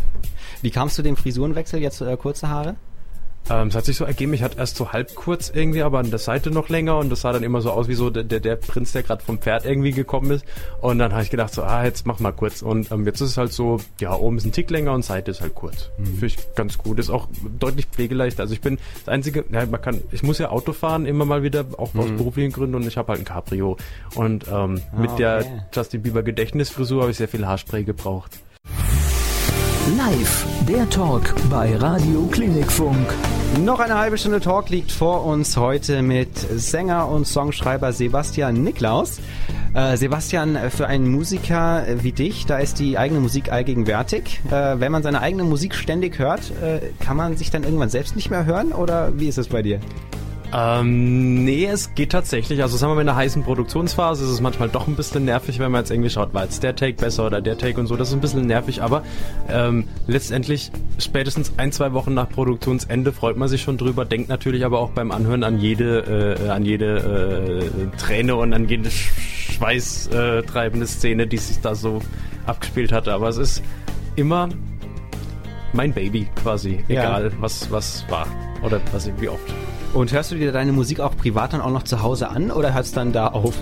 Wie 0.63 0.71
kamst 0.71 0.99
du 0.99 1.03
dem 1.03 1.17
Frisurenwechsel 1.17 1.81
jetzt 1.81 2.01
äh, 2.01 2.17
kurze 2.17 2.49
Haare? 2.49 2.77
Ähm, 3.49 3.69
es 3.69 3.75
hat 3.77 3.85
sich 3.85 3.97
so 3.97 4.05
ergeben, 4.05 4.33
ich 4.35 4.43
hatte 4.43 4.59
erst 4.59 4.77
so 4.77 4.93
halb 4.93 5.15
kurz 5.15 5.51
irgendwie, 5.55 5.83
aber 5.83 6.01
an 6.01 6.11
der 6.11 6.19
Seite 6.19 6.51
noch 6.51 6.69
länger 6.69 6.99
und 6.99 7.11
das 7.11 7.21
sah 7.21 7.33
dann 7.33 7.45
immer 7.45 7.61
so 7.61 7.71
aus 7.71 7.87
wie 7.87 7.95
so 7.95 8.11
der, 8.11 8.25
der, 8.25 8.41
der 8.41 8.57
Prinz, 8.57 8.93
der 8.93 9.03
gerade 9.03 9.23
vom 9.23 9.39
Pferd 9.39 9.65
irgendwie 9.65 9.93
gekommen 9.93 10.33
ist. 10.33 10.45
Und 10.81 10.99
dann 10.99 11.13
habe 11.13 11.23
ich 11.23 11.31
gedacht 11.31 11.55
so, 11.55 11.63
ah, 11.63 11.85
jetzt 11.85 12.07
mach 12.07 12.19
mal 12.19 12.33
kurz. 12.33 12.63
Und 12.63 12.91
ähm, 12.91 13.07
jetzt 13.07 13.21
ist 13.21 13.31
es 13.31 13.37
halt 13.37 13.53
so, 13.53 13.79
ja, 14.01 14.15
oben 14.15 14.39
ist 14.39 14.47
ein 14.47 14.53
Tick 14.53 14.71
länger 14.71 14.93
und 14.93 15.05
Seite 15.05 15.31
ist 15.31 15.41
halt 15.41 15.55
kurz. 15.55 15.91
Finde 15.97 16.27
ich 16.27 16.37
ganz 16.55 16.79
gut. 16.79 16.99
Ist 16.99 17.11
auch 17.11 17.29
deutlich 17.59 17.87
pflegeleicht. 17.87 18.41
Also 18.41 18.53
ich 18.53 18.61
bin 18.61 18.79
das 19.05 19.13
einzige, 19.13 19.45
ja, 19.51 19.65
man 19.67 19.81
kann, 19.81 20.01
ich 20.11 20.23
muss 20.23 20.39
ja 20.39 20.51
Auto 20.51 20.73
fahren, 20.73 21.07
immer 21.07 21.25
mal 21.25 21.43
wieder, 21.43 21.65
auch 21.79 21.95
aus 21.95 22.11
beruflichen 22.17 22.53
Gründen 22.53 22.75
und 22.75 22.87
ich 22.87 22.97
habe 22.97 23.13
halt 23.13 23.21
ein 23.21 23.25
Cabrio. 23.25 23.77
Und 24.15 24.47
ähm, 24.51 24.81
mit 24.97 25.11
okay. 25.11 25.19
der 25.19 25.45
Justin 25.73 26.03
Bieber 26.03 26.23
Gedächtnisfrisur 26.23 27.03
habe 27.03 27.13
ich 27.13 27.17
sehr 27.17 27.29
viel 27.29 27.47
Haarspray 27.47 27.85
gebraucht. 27.85 28.39
Live, 29.97 30.45
der 30.69 30.91
Talk 30.91 31.33
bei 31.49 31.77
Radio 31.77 32.27
Klinikfunk. 32.33 33.07
Noch 33.55 33.81
eine 33.81 33.99
halbe 33.99 34.19
Stunde 34.19 34.41
Talk 34.41 34.69
liegt 34.69 34.93
vor 34.93 35.25
uns 35.25 35.57
heute 35.57 36.03
mit 36.03 36.37
Sänger 36.37 37.09
und 37.09 37.27
Songschreiber 37.27 37.93
Sebastian 37.93 38.63
Niklaus. 38.63 39.21
Äh, 39.73 39.97
Sebastian, 39.97 40.59
für 40.71 40.87
einen 40.87 41.09
Musiker 41.09 41.85
wie 42.03 42.13
dich, 42.13 42.47
da 42.47 42.59
ist 42.59 42.79
die 42.79 42.99
eigene 42.99 43.21
Musik 43.21 43.51
allgegenwärtig. 43.51 44.41
Äh, 44.51 44.81
wenn 44.81 44.93
man 44.93 45.03
seine 45.03 45.21
eigene 45.21 45.45
Musik 45.45 45.75
ständig 45.75 46.19
hört, 46.19 46.51
äh, 46.63 46.81
kann 47.03 47.17
man 47.17 47.37
sich 47.37 47.51
dann 47.51 47.65
irgendwann 47.65 47.91
selbst 47.91 48.15
nicht 48.15 48.31
mehr 48.31 48.45
hören 48.45 48.73
oder 48.73 49.19
wie 49.19 49.29
ist 49.29 49.39
es 49.39 49.49
bei 49.49 49.63
dir? 49.63 49.81
Ähm, 50.59 51.45
nee, 51.45 51.67
es 51.67 51.95
geht 51.95 52.13
tatsächlich. 52.13 52.63
Also 52.63 52.79
sagen 52.79 52.93
wir 52.93 52.95
mal, 52.95 53.03
in 53.03 53.09
einer 53.11 53.19
heißen 53.19 53.43
Produktionsphase 53.43 54.25
ist 54.25 54.31
es 54.31 54.41
manchmal 54.41 54.71
doch 54.71 54.87
ein 54.89 54.97
bisschen 54.97 55.27
nervig, 55.27 55.59
wenn 55.59 55.71
man 55.71 55.83
jetzt 55.83 55.91
irgendwie 55.91 56.09
schaut, 56.09 56.33
war 56.33 56.45
jetzt 56.45 56.63
der 56.63 56.75
Take 56.75 56.95
besser 56.95 57.27
oder 57.27 57.43
der 57.43 57.59
Take 57.59 57.79
und 57.79 57.87
so. 57.89 57.95
Das 57.97 58.09
ist 58.09 58.15
ein 58.15 58.23
bisschen 58.23 58.47
nervig, 58.47 58.83
aber 58.83 59.03
ähm, 59.51 59.87
letztendlich 60.07 60.71
spätestens 60.99 61.53
ein, 61.59 61.73
zwei 61.73 61.93
Wochen 61.93 62.15
nach 62.15 62.31
Produktionsende 62.31 63.13
freut 63.13 63.37
man 63.37 63.49
sich 63.49 63.61
schon 63.61 63.77
drüber, 63.77 64.07
denkt 64.07 64.31
natürlich 64.31 64.65
aber 64.65 64.79
auch 64.79 64.93
beim 64.93 65.11
Anhören 65.11 65.45
an 65.45 65.59
jede, 65.59 66.37
äh, 66.41 66.49
an 66.49 66.65
jede 66.65 67.61
äh, 67.93 67.97
Träne 67.99 68.37
und 68.37 68.55
an 68.55 68.67
jede 68.67 68.91
schweißtreibende 68.91 70.47
treibende 70.47 70.87
Szene, 70.87 71.27
die 71.27 71.37
sich 71.37 71.61
da 71.61 71.75
so 71.75 72.01
abgespielt 72.47 72.93
hatte. 72.93 73.13
Aber 73.13 73.29
es 73.29 73.37
ist 73.37 73.63
immer 74.15 74.49
mein 75.75 75.93
Baby 75.93 76.29
quasi, 76.43 76.83
Ja. 76.89 77.03
egal 77.03 77.33
was, 77.41 77.71
was 77.71 78.07
war 78.09 78.27
oder 78.63 78.81
was 78.93 79.11
wie 79.21 79.29
oft. 79.29 79.53
Und 79.97 80.13
hörst 80.13 80.31
du 80.31 80.35
dir 80.35 80.53
deine 80.53 80.73
Musik 80.73 81.01
auch 81.01 81.17
privat 81.17 81.55
dann 81.55 81.63
auch 81.63 81.71
noch 81.71 81.85
zu 81.85 82.03
Hause 82.03 82.29
an 82.29 82.51
oder 82.51 82.75
hörst 82.75 82.99
dann 82.99 83.15
da 83.15 83.29
auf? 83.29 83.55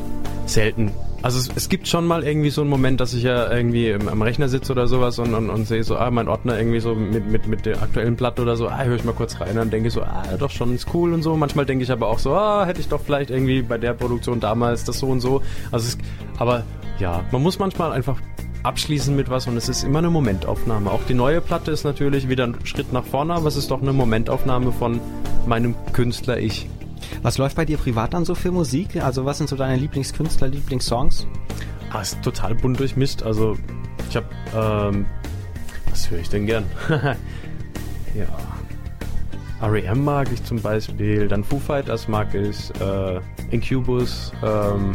Selten. 0.47 0.91
Also 1.23 1.39
es, 1.39 1.49
es, 1.55 1.69
gibt 1.69 1.87
schon 1.87 2.09
mal 2.09 2.25
irgendwie 2.25 2.51
so 2.51 2.63
einen 2.63 2.71
Moment, 2.71 3.01
dass 3.01 3.15
ich 3.15 3.23
ja 3.23 3.51
irgendwie 3.53 3.91
im, 3.91 4.09
am 4.09 4.21
Rechner 4.21 4.49
sitze 4.49 4.73
oder 4.73 4.89
sowas 4.89 5.21
und, 5.21 5.33
und, 5.33 5.49
und 5.49 5.69
sehe 5.69 5.85
so, 5.85 5.97
ah, 5.97 6.11
mein 6.11 6.27
Ordner 6.27 6.59
irgendwie 6.59 6.81
so 6.81 6.97
mit, 6.97 7.31
mit, 7.31 7.47
mit 7.47 7.65
der 7.67 7.81
aktuellen 7.81 8.17
Platte 8.17 8.43
oder 8.43 8.57
so, 8.57 8.67
ah, 8.67 8.83
höre 8.83 8.97
ich 8.97 9.05
mal 9.05 9.15
kurz 9.15 9.41
rein 9.41 9.57
und 9.59 9.73
denke 9.73 9.91
so, 9.91 10.03
ah, 10.03 10.25
doch 10.37 10.51
schon, 10.51 10.75
ist 10.75 10.89
cool 10.93 11.13
und 11.15 11.23
so. 11.23 11.37
Manchmal 11.37 11.67
denke 11.67 11.85
ich 11.85 11.93
aber 11.93 12.09
auch 12.09 12.19
so, 12.19 12.35
ah, 12.35 12.67
hätte 12.67 12.81
ich 12.81 12.89
doch 12.89 13.01
vielleicht 13.01 13.31
irgendwie 13.31 13.63
bei 13.63 13.79
der 13.79 13.95
Produktion 13.95 14.41
damals 14.41 14.83
das 14.83 14.99
so 14.99 15.07
und 15.07 15.21
so. 15.21 15.41
Also 15.71 15.87
es, 15.87 15.99
aber 16.37 16.65
ja, 16.99 17.25
man 17.31 17.43
muss 17.43 17.59
manchmal 17.59 17.93
einfach 17.93 18.21
abschließen 18.63 19.15
mit 19.15 19.29
was 19.29 19.47
und 19.47 19.57
es 19.57 19.69
ist 19.69 19.85
immer 19.85 19.99
eine 19.99 20.11
Momentaufnahme. 20.11 20.91
Auch 20.91 21.03
die 21.05 21.15
neue 21.15 21.41
Platte 21.41 21.71
ist 21.71 21.85
natürlich 21.85 22.29
wieder 22.29 22.45
ein 22.45 22.57
Schritt 22.65 22.93
nach 22.93 23.05
vorne, 23.05 23.35
aber 23.35 23.49
es 23.49 23.57
ist 23.57 23.71
doch 23.71 23.83
eine 23.83 23.93
Momentaufnahme 23.93 24.73
von 24.73 25.01
meinem 25.47 25.75
Künstler-Ich. 25.93 26.69
Was 27.23 27.39
läuft 27.39 27.57
bei 27.57 27.65
dir 27.65 27.77
privat 27.77 28.15
dann 28.15 28.25
so 28.25 28.35
für 28.35 28.51
Musik? 28.51 28.97
Also 28.97 29.25
was 29.25 29.39
sind 29.39 29.51
so 29.51 29.57
deine 29.57 29.77
Lieblingskünstler, 29.77 30.49
Lieblingssongs? 30.49 31.27
Ah, 31.91 32.01
ist 32.01 32.23
total 32.23 32.55
bunt 32.55 32.81
durchmischt. 32.81 33.23
Also 33.23 33.57
ich 34.09 34.17
habe, 34.17 34.27
ähm, 34.55 35.07
was 35.91 36.11
höre 36.11 36.21
ich 36.21 36.29
denn 36.29 36.47
gern? 36.47 36.65
ja, 36.89 38.27
R.E.M. 39.61 40.05
mag 40.05 40.31
ich 40.33 40.43
zum 40.45 40.61
Beispiel, 40.61 41.29
dann 41.29 41.45
Foo 41.45 41.59
Fighters 41.59 42.09
mag 42.09 42.35
ich, 42.35 42.71
äh, 42.81 43.21
Incubus, 43.51 44.33
ähm, 44.43 44.95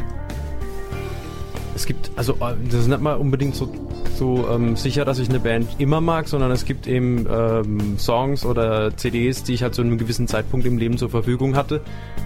es 1.79 1.85
gibt, 1.85 2.11
also 2.17 2.33
äh, 2.33 2.55
das 2.65 2.81
ist 2.81 2.87
nicht 2.87 2.99
mal 2.99 3.15
unbedingt 3.15 3.55
so, 3.55 3.71
so 4.15 4.47
ähm, 4.49 4.75
sicher, 4.75 5.05
dass 5.05 5.17
ich 5.17 5.29
eine 5.29 5.39
Band 5.39 5.79
immer 5.79 6.01
mag, 6.01 6.27
sondern 6.27 6.51
es 6.51 6.65
gibt 6.65 6.87
eben 6.87 7.25
ähm, 7.31 7.97
Songs 7.97 8.45
oder 8.45 8.95
CDs, 8.97 9.43
die 9.43 9.53
ich 9.53 9.63
halt 9.63 9.75
zu 9.75 9.81
einem 9.81 9.97
gewissen 9.97 10.27
Zeitpunkt 10.27 10.65
im 10.65 10.77
Leben 10.77 10.97
zur 10.97 11.09
Verfügung 11.09 11.55
hatte. 11.55 11.81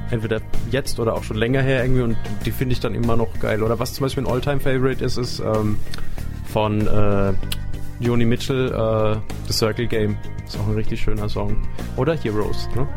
Entweder 0.10 0.42
jetzt 0.72 1.00
oder 1.00 1.14
auch 1.14 1.24
schon 1.24 1.38
länger 1.38 1.62
her 1.62 1.84
irgendwie 1.84 2.02
und 2.02 2.18
die 2.46 2.52
finde 2.52 2.74
ich 2.74 2.80
dann 2.80 2.96
immer 2.96 3.16
noch 3.16 3.40
geil. 3.40 3.62
Oder 3.62 3.78
was 3.78 3.94
zum 3.94 4.06
Beispiel 4.06 4.26
ein 4.26 4.32
Alltime 4.32 4.60
favorite 4.60 5.06
ist, 5.06 5.18
ist 5.18 5.40
ähm, 5.40 5.78
von 6.46 6.88
äh, 6.88 7.34
Joni 8.00 8.26
Mitchell, 8.26 8.72
äh, 8.72 9.18
The 9.48 9.54
Circle 9.54 9.86
Game. 9.86 10.18
Ist 10.48 10.58
auch 10.58 10.68
ein 10.68 10.74
richtig 10.74 11.00
schöner 11.00 11.30
Song. 11.30 11.58
Oder 11.96 12.18
Heroes, 12.18 12.68
ne? 12.76 12.88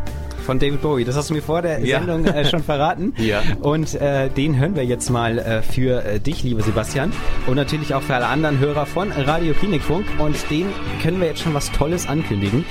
Von 0.47 0.59
David 0.59 0.81
Bowie. 0.81 1.05
Das 1.05 1.17
hast 1.17 1.29
du 1.29 1.35
mir 1.35 1.43
vor 1.43 1.61
der 1.61 1.81
ja. 1.85 1.99
Sendung 1.99 2.25
äh, 2.25 2.45
schon 2.45 2.63
verraten. 2.65 3.13
ja. 3.19 3.43
Und 3.61 3.95
äh, 3.97 4.31
den 4.31 4.59
hören 4.59 4.77
wir 4.77 4.85
jetzt 4.85 5.11
mal 5.11 5.39
äh, 5.39 5.63
für 5.63 6.05
äh, 6.05 6.21
dich, 6.21 6.43
lieber 6.43 6.63
Sebastian. 6.63 7.13
Und 7.47 7.57
natürlich 7.57 7.93
auch 7.95 8.03
für 8.03 8.15
alle 8.15 8.27
anderen 8.27 8.59
Hörer 8.59 8.87
von 8.87 9.13
Radio 9.13 9.53
Klinikfunk. 9.53 10.07
Und 10.19 10.51
den 10.51 10.67
können 11.03 11.21
wir 11.21 11.27
jetzt 11.27 11.41
schon 11.41 11.53
was 11.53 11.71
Tolles 11.73 12.09
ankündigen. 12.09 12.65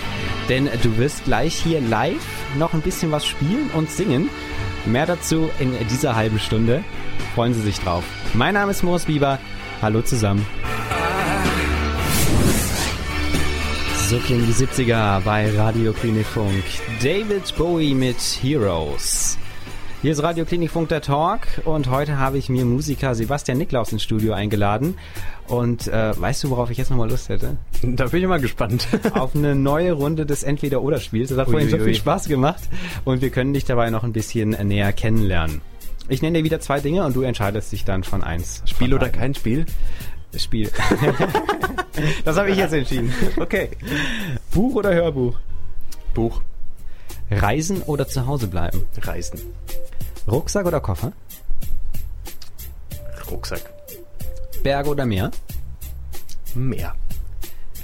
Denn 0.49 0.69
du 0.81 0.97
wirst 0.97 1.25
gleich 1.25 1.53
hier 1.53 1.81
live 1.81 2.15
noch 2.57 2.73
ein 2.73 2.81
bisschen 2.81 3.11
was 3.11 3.25
spielen 3.25 3.69
und 3.73 3.91
singen. 3.91 4.29
Mehr 4.85 5.05
dazu 5.05 5.49
in 5.59 5.73
dieser 5.89 6.15
halben 6.15 6.39
Stunde. 6.39 6.83
Freuen 7.35 7.53
Sie 7.53 7.61
sich 7.61 7.79
drauf. 7.79 8.03
Mein 8.33 8.53
Name 8.53 8.71
ist 8.71 8.83
Moos 8.83 9.05
Bieber. 9.05 9.39
Hallo 9.81 10.01
zusammen. 10.01 10.45
So 14.07 14.19
klingen 14.19 14.45
die 14.45 14.53
70er 14.53 15.19
bei 15.21 15.49
Radio 15.57 15.91
Klinikfunk. 15.91 16.63
David 17.01 17.55
Bowie 17.57 17.95
mit 17.95 18.17
Heroes. 18.39 19.35
Hier 20.03 20.11
ist 20.11 20.21
Radio 20.21 20.45
Klinikfunk 20.45 20.89
der 20.89 21.01
Talk 21.01 21.47
und 21.63 21.89
heute 21.89 22.19
habe 22.19 22.37
ich 22.37 22.47
mir 22.47 22.65
Musiker 22.65 23.15
Sebastian 23.15 23.57
Niklaus 23.57 23.91
ins 23.91 24.03
Studio 24.03 24.33
eingeladen. 24.33 24.95
Und 25.47 25.87
äh, 25.87 26.13
weißt 26.21 26.43
du, 26.43 26.51
worauf 26.51 26.69
ich 26.69 26.77
jetzt 26.77 26.91
nochmal 26.91 27.09
Lust 27.09 27.29
hätte? 27.29 27.57
Da 27.81 28.05
bin 28.05 28.21
ich 28.21 28.27
mal 28.27 28.39
gespannt. 28.39 28.87
Auf 29.15 29.35
eine 29.35 29.55
neue 29.55 29.93
Runde 29.93 30.27
des 30.27 30.43
Entweder-Oder-Spiels. 30.43 31.29
Das 31.29 31.39
hat 31.39 31.49
vorhin 31.49 31.71
so 31.71 31.79
viel 31.79 31.95
Spaß 31.95 32.27
gemacht 32.27 32.61
und 33.05 33.23
wir 33.23 33.31
können 33.31 33.55
dich 33.55 33.65
dabei 33.65 33.89
noch 33.89 34.03
ein 34.03 34.13
bisschen 34.13 34.51
näher 34.51 34.93
kennenlernen. 34.93 35.61
Ich 36.07 36.21
nenne 36.21 36.37
dir 36.37 36.43
wieder 36.43 36.59
zwei 36.59 36.79
Dinge 36.79 37.03
und 37.03 37.15
du 37.15 37.23
entscheidest 37.23 37.71
dich 37.71 37.83
dann 37.83 38.03
von 38.03 38.23
eins. 38.23 38.61
Spiel 38.67 38.93
oder 38.93 39.09
kein 39.09 39.33
Spiel? 39.33 39.65
Spiel. 40.37 40.71
das 42.25 42.37
habe 42.37 42.51
ich 42.51 42.57
jetzt 42.57 42.73
entschieden. 42.73 43.13
Okay. 43.37 43.69
Buch 44.51 44.75
oder 44.75 44.93
Hörbuch? 44.93 45.37
Buch. 46.13 46.41
Reisen 47.31 47.81
oder 47.83 48.07
zu 48.07 48.27
Hause 48.27 48.47
bleiben? 48.47 48.85
Reisen. 49.01 49.39
Rucksack 50.27 50.65
oder 50.65 50.79
Koffer? 50.79 51.13
Rucksack. 53.31 53.61
Berge 54.63 54.89
oder 54.89 55.05
Meer? 55.05 55.31
Meer. 56.53 56.95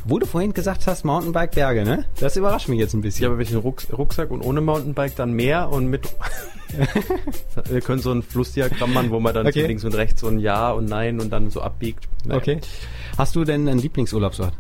Wo 0.03 0.17
du 0.17 0.25
vorhin 0.25 0.53
gesagt 0.53 0.88
hast, 0.88 1.05
Mountainbike, 1.05 1.51
Berge, 1.51 1.83
ne? 1.83 2.05
Das 2.19 2.36
überrascht 2.36 2.69
mich 2.69 2.79
jetzt 2.79 2.93
ein 2.93 3.01
bisschen. 3.01 3.24
Ja, 3.24 3.29
aber 3.29 3.38
welchen 3.38 3.57
Rucksack 3.57 4.31
und 4.31 4.41
ohne 4.41 4.62
Mountainbike 4.62 5.15
dann 5.15 5.33
Meer 5.33 5.69
und 5.69 5.88
mit 5.88 6.10
Wir 7.69 7.81
können 7.81 8.01
so 8.01 8.11
ein 8.11 8.21
Flussdiagramm 8.21 8.93
machen, 8.93 9.11
wo 9.11 9.19
man 9.19 9.33
dann 9.33 9.47
okay. 9.47 9.61
so 9.61 9.67
links 9.67 9.83
und 9.83 9.95
rechts 9.95 10.21
so 10.21 10.27
ein 10.27 10.39
Ja 10.39 10.71
und 10.71 10.85
Nein 10.85 11.19
und 11.19 11.31
dann 11.31 11.49
so 11.49 11.61
abbiegt. 11.61 12.07
Naja. 12.25 12.39
Okay. 12.39 12.61
Hast 13.17 13.35
du 13.35 13.43
denn 13.43 13.67
einen 13.67 13.79
Lieblingsurlaubsort? 13.79 14.53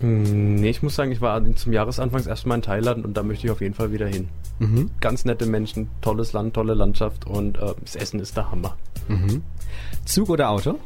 Hm, 0.00 0.56
nee, 0.56 0.70
ich 0.70 0.82
muss 0.82 0.94
sagen, 0.94 1.12
ich 1.12 1.20
war 1.20 1.42
zum 1.54 1.72
Jahresanfangs 1.72 2.26
erstmal 2.26 2.58
in 2.58 2.62
Thailand 2.62 3.04
und 3.04 3.16
da 3.16 3.22
möchte 3.22 3.46
ich 3.46 3.50
auf 3.50 3.60
jeden 3.60 3.74
Fall 3.74 3.92
wieder 3.92 4.06
hin. 4.06 4.28
Mhm. 4.58 4.90
Ganz 5.00 5.24
nette 5.24 5.46
Menschen, 5.46 5.88
tolles 6.00 6.32
Land, 6.32 6.54
tolle 6.54 6.74
Landschaft 6.74 7.26
und 7.26 7.58
äh, 7.58 7.74
das 7.82 7.96
Essen 7.96 8.20
ist 8.20 8.36
der 8.36 8.50
Hammer. 8.50 8.76
Mhm. 9.08 9.42
Zug 10.04 10.30
oder 10.30 10.50
Auto? 10.50 10.78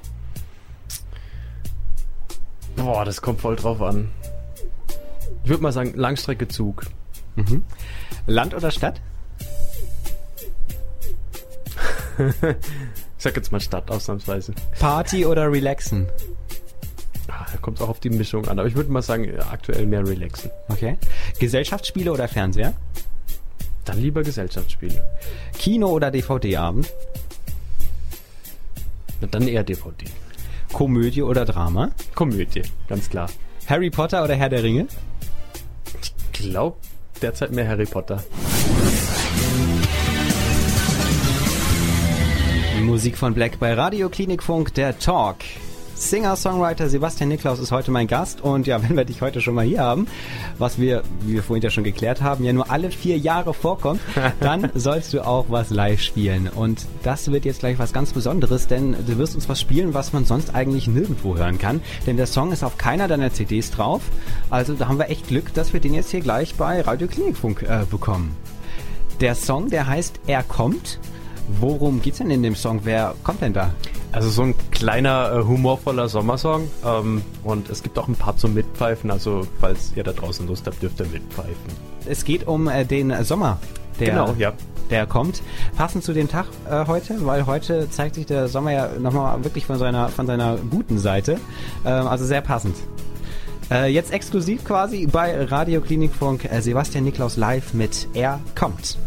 Boah, 2.76 3.04
das 3.04 3.22
kommt 3.22 3.40
voll 3.40 3.56
drauf 3.56 3.80
an. 3.80 4.10
Ich 5.44 5.50
würde 5.50 5.62
mal 5.62 5.72
sagen, 5.72 5.92
Langstrecke 5.94 6.48
Zug. 6.48 6.86
Mhm. 7.36 7.62
Land 8.26 8.54
oder 8.54 8.70
Stadt? 8.70 9.00
Ich 12.18 12.56
sag 13.18 13.36
jetzt 13.36 13.52
mal 13.52 13.60
Stadt 13.60 13.90
ausnahmsweise. 13.90 14.54
Party 14.78 15.26
oder 15.26 15.50
relaxen? 15.50 16.06
Ah, 17.28 17.46
da 17.50 17.58
kommt 17.58 17.78
es 17.78 17.82
auch 17.82 17.88
auf 17.88 18.00
die 18.00 18.10
Mischung 18.10 18.46
an. 18.48 18.58
Aber 18.58 18.68
ich 18.68 18.74
würde 18.74 18.92
mal 18.92 19.02
sagen, 19.02 19.30
aktuell 19.50 19.86
mehr 19.86 20.06
relaxen. 20.06 20.50
Okay. 20.68 20.98
Gesellschaftsspiele 21.38 22.12
oder 22.12 22.28
Fernseher? 22.28 22.74
Dann 23.84 24.00
lieber 24.00 24.22
Gesellschaftsspiele. 24.22 25.02
Kino 25.58 25.88
oder 25.88 26.10
DVD-Abend? 26.10 26.92
dann 29.30 29.48
eher 29.48 29.62
DVD. 29.62 30.06
Komödie 30.72 31.22
oder 31.22 31.44
Drama? 31.44 31.90
Komödie, 32.14 32.62
ganz 32.88 33.08
klar. 33.08 33.30
Harry 33.66 33.90
Potter 33.90 34.22
oder 34.22 34.34
Herr 34.34 34.48
der 34.50 34.62
Ringe? 34.62 34.86
Ich 36.02 36.12
glaube 36.32 36.76
derzeit 37.22 37.52
mehr 37.52 37.66
Harry 37.66 37.86
Potter. 37.86 38.22
Musik 42.94 43.18
von 43.18 43.34
Black 43.34 43.58
bei 43.58 43.74
Radio 43.74 44.08
Klinikfunk, 44.08 44.72
der 44.74 44.96
Talk. 45.00 45.38
Singer-Songwriter 45.96 46.88
Sebastian 46.88 47.28
Niklaus 47.28 47.58
ist 47.58 47.72
heute 47.72 47.90
mein 47.90 48.06
Gast 48.06 48.40
und 48.40 48.68
ja, 48.68 48.80
wenn 48.88 48.96
wir 48.96 49.04
dich 49.04 49.20
heute 49.20 49.40
schon 49.40 49.56
mal 49.56 49.64
hier 49.64 49.80
haben, 49.80 50.06
was 50.58 50.78
wir, 50.78 51.02
wie 51.22 51.32
wir 51.32 51.42
vorhin 51.42 51.64
ja 51.64 51.70
schon 51.70 51.82
geklärt 51.82 52.22
haben, 52.22 52.44
ja 52.44 52.52
nur 52.52 52.70
alle 52.70 52.92
vier 52.92 53.18
Jahre 53.18 53.52
vorkommt, 53.52 54.00
dann 54.40 54.70
sollst 54.74 55.12
du 55.12 55.26
auch 55.26 55.46
was 55.48 55.70
live 55.70 56.00
spielen 56.00 56.46
und 56.46 56.86
das 57.02 57.32
wird 57.32 57.44
jetzt 57.44 57.58
gleich 57.58 57.80
was 57.80 57.92
ganz 57.92 58.12
Besonderes, 58.12 58.68
denn 58.68 58.92
du 58.92 59.18
wirst 59.18 59.34
uns 59.34 59.48
was 59.48 59.60
spielen, 59.60 59.92
was 59.92 60.12
man 60.12 60.24
sonst 60.24 60.54
eigentlich 60.54 60.86
nirgendwo 60.86 61.36
hören 61.36 61.58
kann, 61.58 61.80
denn 62.06 62.16
der 62.16 62.26
Song 62.26 62.52
ist 62.52 62.62
auf 62.62 62.78
keiner 62.78 63.08
deiner 63.08 63.32
CDs 63.32 63.72
drauf, 63.72 64.02
also 64.50 64.72
da 64.74 64.86
haben 64.86 65.00
wir 65.00 65.10
echt 65.10 65.26
Glück, 65.26 65.52
dass 65.52 65.72
wir 65.72 65.80
den 65.80 65.94
jetzt 65.94 66.12
hier 66.12 66.20
gleich 66.20 66.54
bei 66.54 66.80
Radio 66.80 67.08
Klinikfunk 67.08 67.62
äh, 67.62 67.86
bekommen. 67.90 68.36
Der 69.20 69.34
Song, 69.34 69.68
der 69.68 69.88
heißt 69.88 70.20
Er 70.28 70.44
kommt 70.44 71.00
Worum 71.60 72.00
geht's 72.00 72.18
denn 72.18 72.30
in 72.30 72.42
dem 72.42 72.54
Song? 72.54 72.80
Wer 72.84 73.14
kommt 73.22 73.42
denn 73.42 73.52
da? 73.52 73.70
Also 74.12 74.30
so 74.30 74.42
ein 74.42 74.54
kleiner, 74.70 75.32
äh, 75.32 75.42
humorvoller 75.42 76.08
Sommersong. 76.08 76.70
Ähm, 76.84 77.22
und 77.42 77.68
es 77.68 77.82
gibt 77.82 77.98
auch 77.98 78.08
ein 78.08 78.14
paar 78.14 78.36
zum 78.36 78.54
Mitpfeifen. 78.54 79.10
Also 79.10 79.46
falls 79.60 79.92
ihr 79.96 80.04
da 80.04 80.12
draußen 80.12 80.46
Lust 80.46 80.66
habt, 80.66 80.80
dürft 80.82 81.00
ihr 81.00 81.06
mitpfeifen. 81.06 81.54
Es 82.06 82.24
geht 82.24 82.46
um 82.46 82.68
äh, 82.68 82.84
den 82.84 83.12
Sommer, 83.24 83.58
der, 84.00 84.10
genau, 84.10 84.34
ja. 84.38 84.52
der 84.90 85.06
kommt. 85.06 85.42
Passend 85.76 86.04
zu 86.04 86.12
dem 86.12 86.28
Tag 86.28 86.46
äh, 86.70 86.86
heute, 86.86 87.26
weil 87.26 87.46
heute 87.46 87.90
zeigt 87.90 88.14
sich 88.14 88.26
der 88.26 88.48
Sommer 88.48 88.72
ja 88.72 88.88
nochmal 88.98 89.42
wirklich 89.42 89.66
von 89.66 89.78
seiner, 89.78 90.08
von 90.08 90.26
seiner 90.26 90.56
guten 90.70 90.98
Seite. 90.98 91.40
Ähm, 91.84 92.06
also 92.06 92.24
sehr 92.24 92.40
passend. 92.40 92.76
Äh, 93.70 93.92
jetzt 93.92 94.12
exklusiv 94.12 94.64
quasi 94.64 95.06
bei 95.06 95.44
Radio 95.44 95.80
Klinikfunk 95.80 96.44
äh, 96.44 96.60
Sebastian 96.60 97.04
Niklaus 97.04 97.36
live 97.36 97.74
mit 97.74 98.08
Er 98.14 98.40
kommt. 98.54 98.98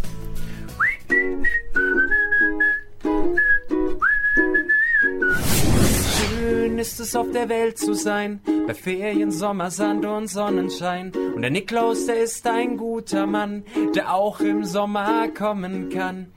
Es 7.08 7.16
auf 7.16 7.32
der 7.32 7.48
Welt 7.48 7.78
zu 7.78 7.94
sein, 7.94 8.42
bei 8.68 8.74
Ferien, 8.74 9.32
Sommer, 9.32 9.72
Sand 9.72 10.06
und 10.06 10.28
Sonnenschein. 10.28 11.14
Und 11.36 11.42
der 11.42 11.52
Niklaus, 11.52 12.06
der 12.06 12.22
ist 12.22 12.46
ein 12.46 12.76
guter 12.76 13.26
Mann, 13.26 13.64
der 13.96 14.14
auch 14.14 14.42
im 14.42 14.66
Sommer 14.66 15.30
kommen 15.30 15.90
kann. 15.90 16.34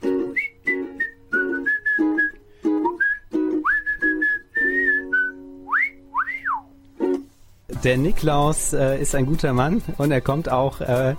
Der 7.83 7.97
Niklaus 7.97 8.73
äh, 8.73 9.01
ist 9.01 9.15
ein 9.15 9.25
guter 9.25 9.53
Mann 9.53 9.81
und 9.97 10.11
er 10.11 10.21
kommt 10.21 10.49
auch 10.49 10.81
äh, 10.81 11.15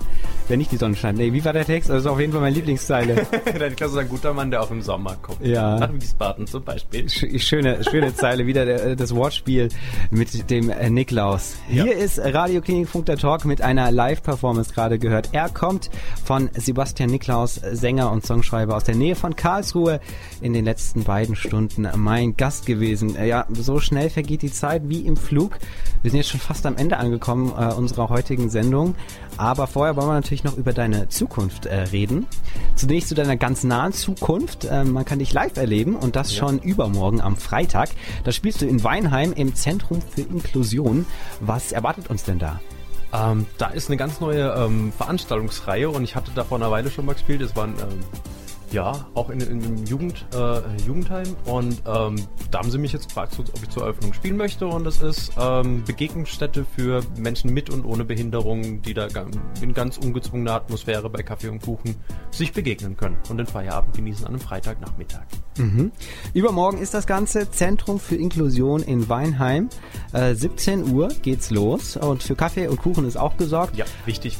Wenn 0.49 0.59
nicht 0.59 0.71
die 0.71 0.77
Sonne 0.77 0.95
scheint. 0.95 1.17
Nee, 1.17 1.31
wie 1.31 1.43
war 1.45 1.53
der 1.53 1.65
Text? 1.65 1.89
Also 1.89 2.09
auf 2.11 2.19
jeden 2.19 2.31
Fall 2.33 2.41
meine 2.41 2.53
Lieblingszeile. 2.55 3.25
der 3.57 3.69
Niklas 3.69 3.91
ist 3.91 3.97
ein 3.97 4.09
guter 4.09 4.33
Mann, 4.33 4.51
der 4.51 4.61
auch 4.61 4.71
im 4.71 4.81
Sommer 4.81 5.15
kommt. 5.21 5.45
Ja. 5.45 5.79
Nach 5.79 5.93
Wiesbaden 5.93 6.47
zum 6.47 6.63
Beispiel. 6.63 7.05
Sch- 7.05 7.39
Schöne, 7.39 7.83
schöne 7.89 8.13
Zeile, 8.13 8.45
wieder 8.45 8.65
der, 8.65 8.95
das 8.95 9.15
Wortspiel 9.15 9.69
mit 10.11 10.49
dem 10.49 10.69
äh, 10.69 10.89
Niklaus. 10.89 11.55
Ja. 11.69 11.83
Hier 11.85 11.95
ist 11.95 12.19
Radio 12.19 12.61
Klinikfunk 12.61 13.05
der 13.05 13.17
Talk 13.17 13.45
mit 13.45 13.61
einer 13.61 13.89
Live-Performance 13.91 14.73
gerade 14.73 14.99
gehört. 14.99 15.29
Er 15.31 15.49
kommt 15.49 15.89
von 16.25 16.49
Sebastian 16.53 17.09
Niklaus, 17.09 17.55
Sänger 17.71 18.11
und 18.11 18.25
Songschreiber 18.25 18.75
aus 18.75 18.83
der 18.83 18.95
Nähe 18.95 19.15
von 19.15 19.35
Karlsruhe, 19.35 19.99
in 20.41 20.51
den 20.53 20.65
letzten 20.65 21.03
beiden 21.03 21.35
Stunden 21.35 21.87
mein 21.95 22.35
Gast 22.35 22.65
gewesen. 22.65 23.15
Äh, 23.15 23.27
Ja, 23.27 23.45
so 23.53 23.79
schnell 23.79 24.09
vergeht 24.09 24.41
die 24.41 24.51
Zeit 24.51 24.81
wie 24.89 25.01
im 25.05 25.15
Flug. 25.15 25.57
Wir 26.01 26.11
sind 26.11 26.17
jetzt 26.19 26.29
schon 26.29 26.39
fast 26.41 26.65
am 26.65 26.75
Ende 26.75 26.97
angekommen 26.97 27.53
äh, 27.57 27.73
unserer 27.73 28.09
heutigen 28.09 28.49
Sendung. 28.49 28.95
Aber 29.37 29.65
vorher 29.67 29.95
wollen 29.95 30.07
wir 30.09 30.13
natürlich 30.13 30.32
noch 30.41 30.57
über 30.57 30.73
deine 30.73 31.09
Zukunft 31.09 31.67
äh, 31.67 31.75
reden. 31.75 32.25
Zunächst 32.75 33.09
zu 33.09 33.15
deiner 33.15 33.35
ganz 33.35 33.63
nahen 33.63 33.93
Zukunft. 33.93 34.67
Ähm, 34.69 34.93
man 34.93 35.05
kann 35.05 35.19
dich 35.19 35.33
live 35.33 35.57
erleben 35.57 35.95
und 35.95 36.15
das 36.15 36.33
schon 36.33 36.59
übermorgen 36.59 37.21
am 37.21 37.35
Freitag. 37.37 37.89
Da 38.23 38.31
spielst 38.31 38.61
du 38.61 38.65
in 38.65 38.83
Weinheim 38.83 39.33
im 39.33 39.53
Zentrum 39.53 40.01
für 40.01 40.21
Inklusion. 40.21 41.05
Was 41.41 41.71
erwartet 41.71 42.09
uns 42.09 42.23
denn 42.23 42.39
da? 42.39 42.59
Ähm, 43.13 43.45
da 43.59 43.67
ist 43.67 43.89
eine 43.89 43.97
ganz 43.97 44.19
neue 44.19 44.53
ähm, 44.57 44.91
Veranstaltungsreihe 44.91 45.89
und 45.89 46.03
ich 46.03 46.15
hatte 46.15 46.31
da 46.33 46.43
vor 46.43 46.57
einer 46.57 46.71
Weile 46.71 46.89
schon 46.89 47.05
mal 47.05 47.13
gespielt. 47.13 47.41
Es 47.41 47.55
waren 47.55 47.75
ähm, 47.79 47.99
ja 48.73 49.07
auch 49.13 49.29
in, 49.29 49.39
in 49.39 49.63
einem 49.63 49.85
Jugend, 49.85 50.25
äh, 50.33 50.61
Jugendheim 50.85 51.35
und 51.45 51.81
ähm, 51.85 52.15
da 52.51 52.59
haben 52.59 52.71
sie 52.71 52.77
mich 52.77 52.91
jetzt 52.93 53.07
gefragt, 53.09 53.35
ob 53.39 53.63
ich 53.63 53.69
zur 53.69 53.83
Eröffnung 53.83 54.13
spielen 54.13 54.37
möchte 54.37 54.67
und 54.67 54.83
das 54.83 55.01
ist 55.01 55.31
ähm, 55.39 55.83
Begegnungsstätte 55.85 56.65
für 56.65 57.01
Menschen 57.17 57.53
mit 57.53 57.69
und 57.69 57.85
ohne 57.85 58.03
Behinderung, 58.05 58.81
die 58.81 58.93
da 58.93 59.07
in 59.61 59.73
ganz 59.73 59.97
ungezwungener 59.97 60.53
Atmosphäre 60.53 61.09
bei 61.09 61.23
Kaffee 61.23 61.49
und 61.49 61.61
Kuchen 61.61 61.95
sich 62.31 62.51
begegnen 62.51 62.97
können 62.97 63.17
und 63.29 63.37
den 63.37 63.47
Feierabend 63.47 63.95
genießen 63.95 64.25
an 64.25 64.33
einem 64.33 64.41
Freitagnachmittag. 64.41 65.23
Übermorgen 66.33 66.79
ist 66.79 66.93
das 66.93 67.05
Ganze 67.05 67.49
Zentrum 67.51 67.99
für 67.99 68.15
Inklusion 68.15 68.81
in 68.81 69.07
Weinheim. 69.07 69.69
Äh, 70.11 70.33
17 70.33 70.91
Uhr 70.91 71.09
geht's 71.21 71.51
los 71.51 71.95
und 71.97 72.23
für 72.23 72.35
Kaffee 72.35 72.67
und 72.67 72.77
Kuchen 72.77 73.07
ist 73.07 73.17
auch 73.17 73.37
gesorgt. 73.37 73.77
Ja, 73.77 73.85
wichtig. 74.05 74.37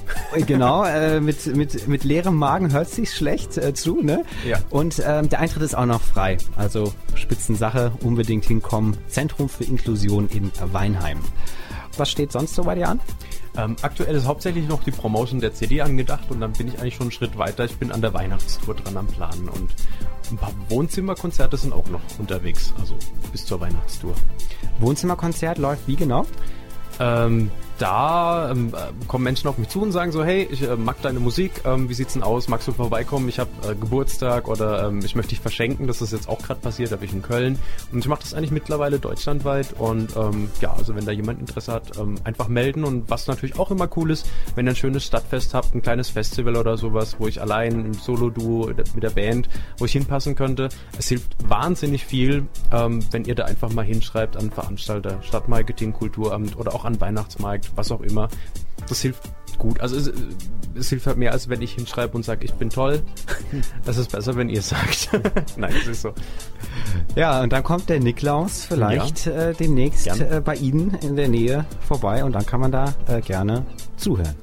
Genau, 0.47 0.83
äh, 0.85 1.19
mit, 1.19 1.55
mit, 1.55 1.87
mit 1.87 2.03
leerem 2.03 2.35
Magen 2.35 2.71
hört 2.71 2.89
sich 2.89 3.13
schlecht 3.13 3.57
äh, 3.57 3.73
zu, 3.73 4.01
ne? 4.01 4.22
Ja. 4.45 4.59
Und 4.69 5.01
ähm, 5.05 5.29
der 5.29 5.39
Eintritt 5.39 5.63
ist 5.63 5.75
auch 5.75 5.85
noch 5.85 6.01
frei. 6.01 6.37
Also 6.55 6.93
Spitzensache, 7.15 7.91
unbedingt 8.01 8.45
hinkommen. 8.45 8.97
Zentrum 9.07 9.49
für 9.49 9.63
Inklusion 9.63 10.27
in 10.29 10.51
Weinheim. 10.71 11.19
Was 11.97 12.09
steht 12.09 12.31
sonst 12.31 12.55
so 12.55 12.63
bei 12.63 12.75
dir 12.75 12.89
an? 12.89 12.99
Ähm, 13.55 13.75
aktuell 13.83 14.15
ist 14.15 14.25
hauptsächlich 14.25 14.67
noch 14.67 14.83
die 14.83 14.91
Promotion 14.91 15.39
der 15.39 15.53
CD 15.53 15.81
angedacht 15.81 16.31
und 16.31 16.41
dann 16.41 16.53
bin 16.53 16.67
ich 16.67 16.79
eigentlich 16.79 16.95
schon 16.95 17.05
einen 17.05 17.11
Schritt 17.11 17.37
weiter. 17.37 17.65
Ich 17.65 17.77
bin 17.77 17.91
an 17.91 18.01
der 18.01 18.13
Weihnachtstour 18.13 18.73
dran 18.73 18.97
am 18.97 19.07
Planen 19.07 19.47
und 19.47 19.69
ein 20.31 20.37
paar 20.37 20.53
Wohnzimmerkonzerte 20.69 21.55
sind 21.57 21.71
auch 21.71 21.87
noch 21.89 22.01
unterwegs, 22.17 22.73
also 22.79 22.95
bis 23.31 23.45
zur 23.45 23.61
Weihnachtstour. 23.61 24.15
Wohnzimmerkonzert 24.79 25.59
läuft 25.59 25.87
wie 25.87 25.95
genau? 25.95 26.25
Ähm, 26.99 27.51
da 27.83 28.49
ähm, 28.49 28.73
äh, 28.73 29.05
kommen 29.07 29.25
Menschen 29.25 29.49
auf 29.49 29.57
mich 29.57 29.67
zu 29.67 29.81
und 29.81 29.91
sagen 29.91 30.13
so, 30.13 30.23
hey, 30.23 30.47
ich 30.49 30.61
äh, 30.61 30.77
mag 30.77 31.01
deine 31.01 31.19
Musik, 31.19 31.51
ähm, 31.65 31.89
wie 31.89 31.93
sieht's 31.93 32.13
denn 32.13 32.23
aus, 32.23 32.47
magst 32.47 32.65
du 32.65 32.71
vorbeikommen, 32.71 33.27
ich 33.27 33.39
habe 33.39 33.49
äh, 33.67 33.75
Geburtstag 33.75 34.47
oder 34.47 34.87
ähm, 34.87 35.01
ich 35.03 35.15
möchte 35.15 35.31
dich 35.31 35.41
verschenken, 35.41 35.85
das 35.85 36.01
ist 36.01 36.13
jetzt 36.13 36.29
auch 36.29 36.41
gerade 36.41 36.61
passiert, 36.61 36.93
habe 36.93 37.03
ich 37.03 37.11
in 37.11 37.21
Köln. 37.21 37.59
Und 37.91 37.99
ich 37.99 38.07
mache 38.07 38.21
das 38.21 38.33
eigentlich 38.33 38.51
mittlerweile 38.51 38.99
deutschlandweit 38.99 39.73
und 39.77 40.15
ähm, 40.15 40.49
ja, 40.61 40.71
also 40.73 40.95
wenn 40.95 41.05
da 41.05 41.11
jemand 41.11 41.41
Interesse 41.41 41.73
hat, 41.73 41.97
ähm, 41.97 42.15
einfach 42.23 42.47
melden. 42.47 42.85
Und 42.85 43.09
was 43.09 43.27
natürlich 43.27 43.59
auch 43.59 43.69
immer 43.69 43.89
cool 43.97 44.11
ist, 44.11 44.29
wenn 44.55 44.65
ihr 44.65 44.71
ein 44.71 44.75
schönes 44.77 45.03
Stadtfest 45.03 45.53
habt, 45.53 45.75
ein 45.75 45.81
kleines 45.81 46.09
Festival 46.09 46.55
oder 46.55 46.77
sowas, 46.77 47.17
wo 47.19 47.27
ich 47.27 47.41
allein 47.41 47.85
im 47.85 47.93
Solo-Duo 47.93 48.67
mit 48.95 49.03
der 49.03 49.09
Band, 49.09 49.49
wo 49.77 49.83
ich 49.83 49.91
hinpassen 49.91 50.35
könnte, 50.35 50.69
es 50.97 51.09
hilft 51.09 51.35
wahnsinnig 51.49 52.05
viel, 52.05 52.47
ähm, 52.71 53.03
wenn 53.11 53.25
ihr 53.25 53.35
da 53.35 53.43
einfach 53.43 53.73
mal 53.73 53.83
hinschreibt 53.83 54.37
an 54.37 54.51
Veranstalter, 54.51 55.21
Stadtmarketing, 55.21 55.91
Kulturamt 55.91 56.55
oder 56.55 56.73
auch 56.73 56.85
an 56.85 57.01
Weihnachtsmarkt, 57.01 57.72
was 57.75 57.91
auch 57.91 58.01
immer. 58.01 58.27
Das 58.87 59.01
hilft 59.01 59.23
gut. 59.57 59.79
Also 59.79 59.97
es, 59.97 60.11
es 60.75 60.89
hilft 60.89 61.07
halt 61.07 61.17
mehr, 61.17 61.31
als 61.31 61.49
wenn 61.49 61.61
ich 61.61 61.73
hinschreibe 61.73 62.15
und 62.15 62.23
sage, 62.23 62.45
ich 62.45 62.53
bin 62.53 62.69
toll. 62.69 63.01
Das 63.85 63.97
ist 63.97 64.11
besser, 64.11 64.35
wenn 64.35 64.49
ihr 64.49 64.59
es 64.59 64.69
sagt. 64.69 65.09
Nein, 65.57 65.73
das 65.77 65.87
ist 65.87 66.01
so. 66.01 66.13
Ja, 67.15 67.41
und 67.41 67.53
dann 67.53 67.63
kommt 67.63 67.89
der 67.89 67.99
Niklaus 67.99 68.65
vielleicht 68.65 69.27
äh, 69.27 69.53
demnächst 69.53 70.07
äh, 70.07 70.41
bei 70.43 70.55
Ihnen 70.55 70.97
in 71.01 71.15
der 71.15 71.27
Nähe 71.27 71.65
vorbei 71.81 72.23
und 72.23 72.33
dann 72.33 72.45
kann 72.45 72.59
man 72.59 72.71
da 72.71 72.93
äh, 73.07 73.21
gerne 73.21 73.65
zuhören. 73.97 74.35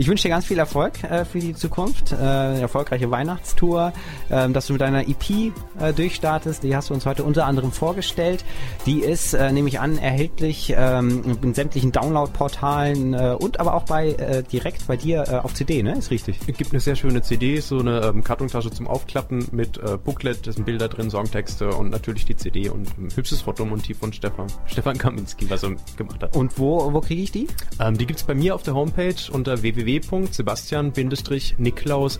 Ich 0.00 0.06
wünsche 0.06 0.22
dir 0.22 0.28
ganz 0.28 0.46
viel 0.46 0.60
Erfolg 0.60 1.02
äh, 1.02 1.24
für 1.24 1.40
die 1.40 1.54
Zukunft, 1.54 2.12
äh, 2.12 2.16
eine 2.16 2.60
erfolgreiche 2.60 3.10
Weihnachtstour, 3.10 3.92
ähm, 4.30 4.52
dass 4.52 4.68
du 4.68 4.74
mit 4.74 4.80
deiner 4.82 5.08
EP 5.08 5.52
äh, 5.80 5.92
durchstartest. 5.92 6.62
Die 6.62 6.76
hast 6.76 6.90
du 6.90 6.94
uns 6.94 7.04
heute 7.04 7.24
unter 7.24 7.46
anderem 7.46 7.72
vorgestellt. 7.72 8.44
Die 8.86 9.00
ist, 9.00 9.34
äh, 9.34 9.50
nehme 9.50 9.68
ich 9.68 9.80
an, 9.80 9.98
erhältlich 9.98 10.72
ähm, 10.76 11.36
in 11.42 11.52
sämtlichen 11.52 11.90
Download-Portalen 11.90 13.12
äh, 13.12 13.36
und 13.36 13.58
aber 13.58 13.74
auch 13.74 13.82
bei 13.84 14.10
äh, 14.10 14.44
direkt 14.44 14.86
bei 14.86 14.96
dir 14.96 15.24
äh, 15.26 15.34
auf 15.38 15.54
CD, 15.54 15.82
ne? 15.82 15.98
Ist 15.98 16.12
richtig. 16.12 16.38
Es 16.46 16.56
gibt 16.56 16.70
eine 16.70 16.78
sehr 16.78 16.94
schöne 16.94 17.22
CD, 17.22 17.58
so 17.58 17.80
eine 17.80 18.00
ähm, 18.02 18.22
Kartontasche 18.22 18.70
zum 18.70 18.86
Aufklappen 18.86 19.48
mit 19.50 19.78
äh, 19.78 19.96
Booklet, 19.96 20.46
da 20.46 20.52
sind 20.52 20.64
Bilder 20.64 20.86
drin, 20.86 21.10
Songtexte 21.10 21.70
und 21.70 21.90
natürlich 21.90 22.24
die 22.24 22.36
CD 22.36 22.68
und 22.68 22.96
ein 22.98 23.08
hübsches 23.12 23.40
Fotomotiv 23.40 23.98
von 23.98 24.12
Stefan, 24.12 24.46
Stefan 24.66 24.96
Kaminski, 24.96 25.50
was 25.50 25.64
er 25.64 25.74
gemacht 25.96 26.22
hat. 26.22 26.36
Und 26.36 26.56
wo, 26.56 26.92
wo 26.92 27.00
kriege 27.00 27.22
ich 27.22 27.32
die? 27.32 27.48
Ähm, 27.80 27.98
die 27.98 28.06
gibt's 28.06 28.22
bei 28.22 28.36
mir 28.36 28.54
auf 28.54 28.62
der 28.62 28.74
Homepage 28.74 29.16
unter 29.32 29.60
www.sebastian-niklaus, 29.60 29.87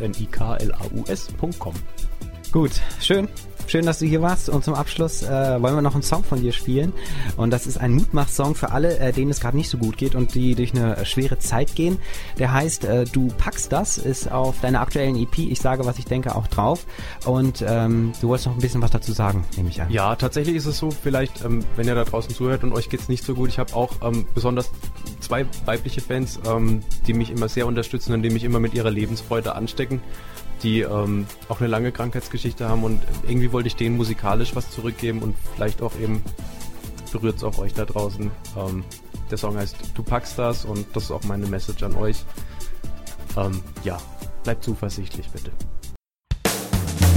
N-I-K-L-A-U-S.com. 0.00 1.74
Gut, 2.50 2.70
schön. 3.00 3.28
Schön, 3.66 3.84
dass 3.84 3.98
du 3.98 4.06
hier 4.06 4.22
warst. 4.22 4.48
Und 4.48 4.64
zum 4.64 4.72
Abschluss 4.72 5.22
äh, 5.22 5.28
wollen 5.60 5.74
wir 5.74 5.82
noch 5.82 5.92
einen 5.92 6.02
Song 6.02 6.24
von 6.24 6.40
dir 6.40 6.52
spielen. 6.52 6.94
Und 7.36 7.50
das 7.50 7.66
ist 7.66 7.78
ein 7.78 7.92
Mutmach-Song 7.92 8.54
für 8.54 8.70
alle, 8.70 8.98
äh, 8.98 9.12
denen 9.12 9.30
es 9.30 9.40
gerade 9.40 9.58
nicht 9.58 9.68
so 9.68 9.76
gut 9.76 9.98
geht 9.98 10.14
und 10.14 10.34
die 10.34 10.54
durch 10.54 10.72
eine 10.74 11.04
schwere 11.04 11.38
Zeit 11.38 11.74
gehen. 11.74 11.98
Der 12.38 12.54
heißt 12.54 12.86
äh, 12.86 13.04
Du 13.04 13.28
packst 13.36 13.70
das, 13.70 13.98
ist 13.98 14.32
auf 14.32 14.58
deiner 14.62 14.80
aktuellen 14.80 15.16
EP, 15.16 15.36
ich 15.38 15.60
sage, 15.60 15.84
was 15.84 15.98
ich 15.98 16.06
denke, 16.06 16.34
auch 16.34 16.46
drauf. 16.46 16.86
Und 17.26 17.62
ähm, 17.66 18.12
du 18.22 18.28
wolltest 18.28 18.46
noch 18.46 18.54
ein 18.54 18.60
bisschen 18.62 18.80
was 18.80 18.92
dazu 18.92 19.12
sagen, 19.12 19.44
nehme 19.58 19.68
ich 19.68 19.82
an. 19.82 19.90
Ja, 19.90 20.16
tatsächlich 20.16 20.56
ist 20.56 20.64
es 20.64 20.78
so, 20.78 20.90
vielleicht, 20.90 21.44
ähm, 21.44 21.62
wenn 21.76 21.86
ihr 21.86 21.94
da 21.94 22.04
draußen 22.04 22.34
zuhört 22.34 22.64
und 22.64 22.72
euch 22.72 22.88
geht's 22.88 23.10
nicht 23.10 23.22
so 23.22 23.34
gut, 23.34 23.50
ich 23.50 23.58
habe 23.58 23.74
auch 23.76 23.92
ähm, 24.00 24.24
besonders 24.34 24.70
zwei 25.28 25.46
weibliche 25.66 26.00
Fans, 26.00 26.40
ähm, 26.46 26.82
die 27.06 27.12
mich 27.12 27.30
immer 27.30 27.48
sehr 27.48 27.66
unterstützen 27.66 28.14
und 28.14 28.22
die 28.22 28.30
mich 28.30 28.44
immer 28.44 28.60
mit 28.60 28.74
ihrer 28.74 28.90
Lebensfreude 28.90 29.54
anstecken, 29.54 30.00
die 30.62 30.80
ähm, 30.80 31.26
auch 31.48 31.60
eine 31.60 31.68
lange 31.68 31.92
Krankheitsgeschichte 31.92 32.68
haben 32.68 32.82
und 32.82 33.00
irgendwie 33.26 33.52
wollte 33.52 33.68
ich 33.68 33.76
denen 33.76 33.96
musikalisch 33.96 34.56
was 34.56 34.70
zurückgeben 34.70 35.20
und 35.20 35.36
vielleicht 35.54 35.82
auch 35.82 35.92
eben 36.00 36.22
berührt's 37.12 37.44
auch 37.44 37.58
euch 37.58 37.74
da 37.74 37.84
draußen. 37.84 38.30
Ähm, 38.56 38.84
der 39.30 39.38
Song 39.38 39.56
heißt 39.56 39.76
Du 39.94 40.02
packst 40.02 40.38
das 40.38 40.64
und 40.64 40.86
das 40.94 41.04
ist 41.04 41.10
auch 41.10 41.24
meine 41.24 41.46
Message 41.46 41.82
an 41.82 41.94
euch. 41.94 42.24
Ähm, 43.36 43.60
ja, 43.84 43.98
bleibt 44.42 44.64
zuversichtlich 44.64 45.28
bitte. 45.28 45.50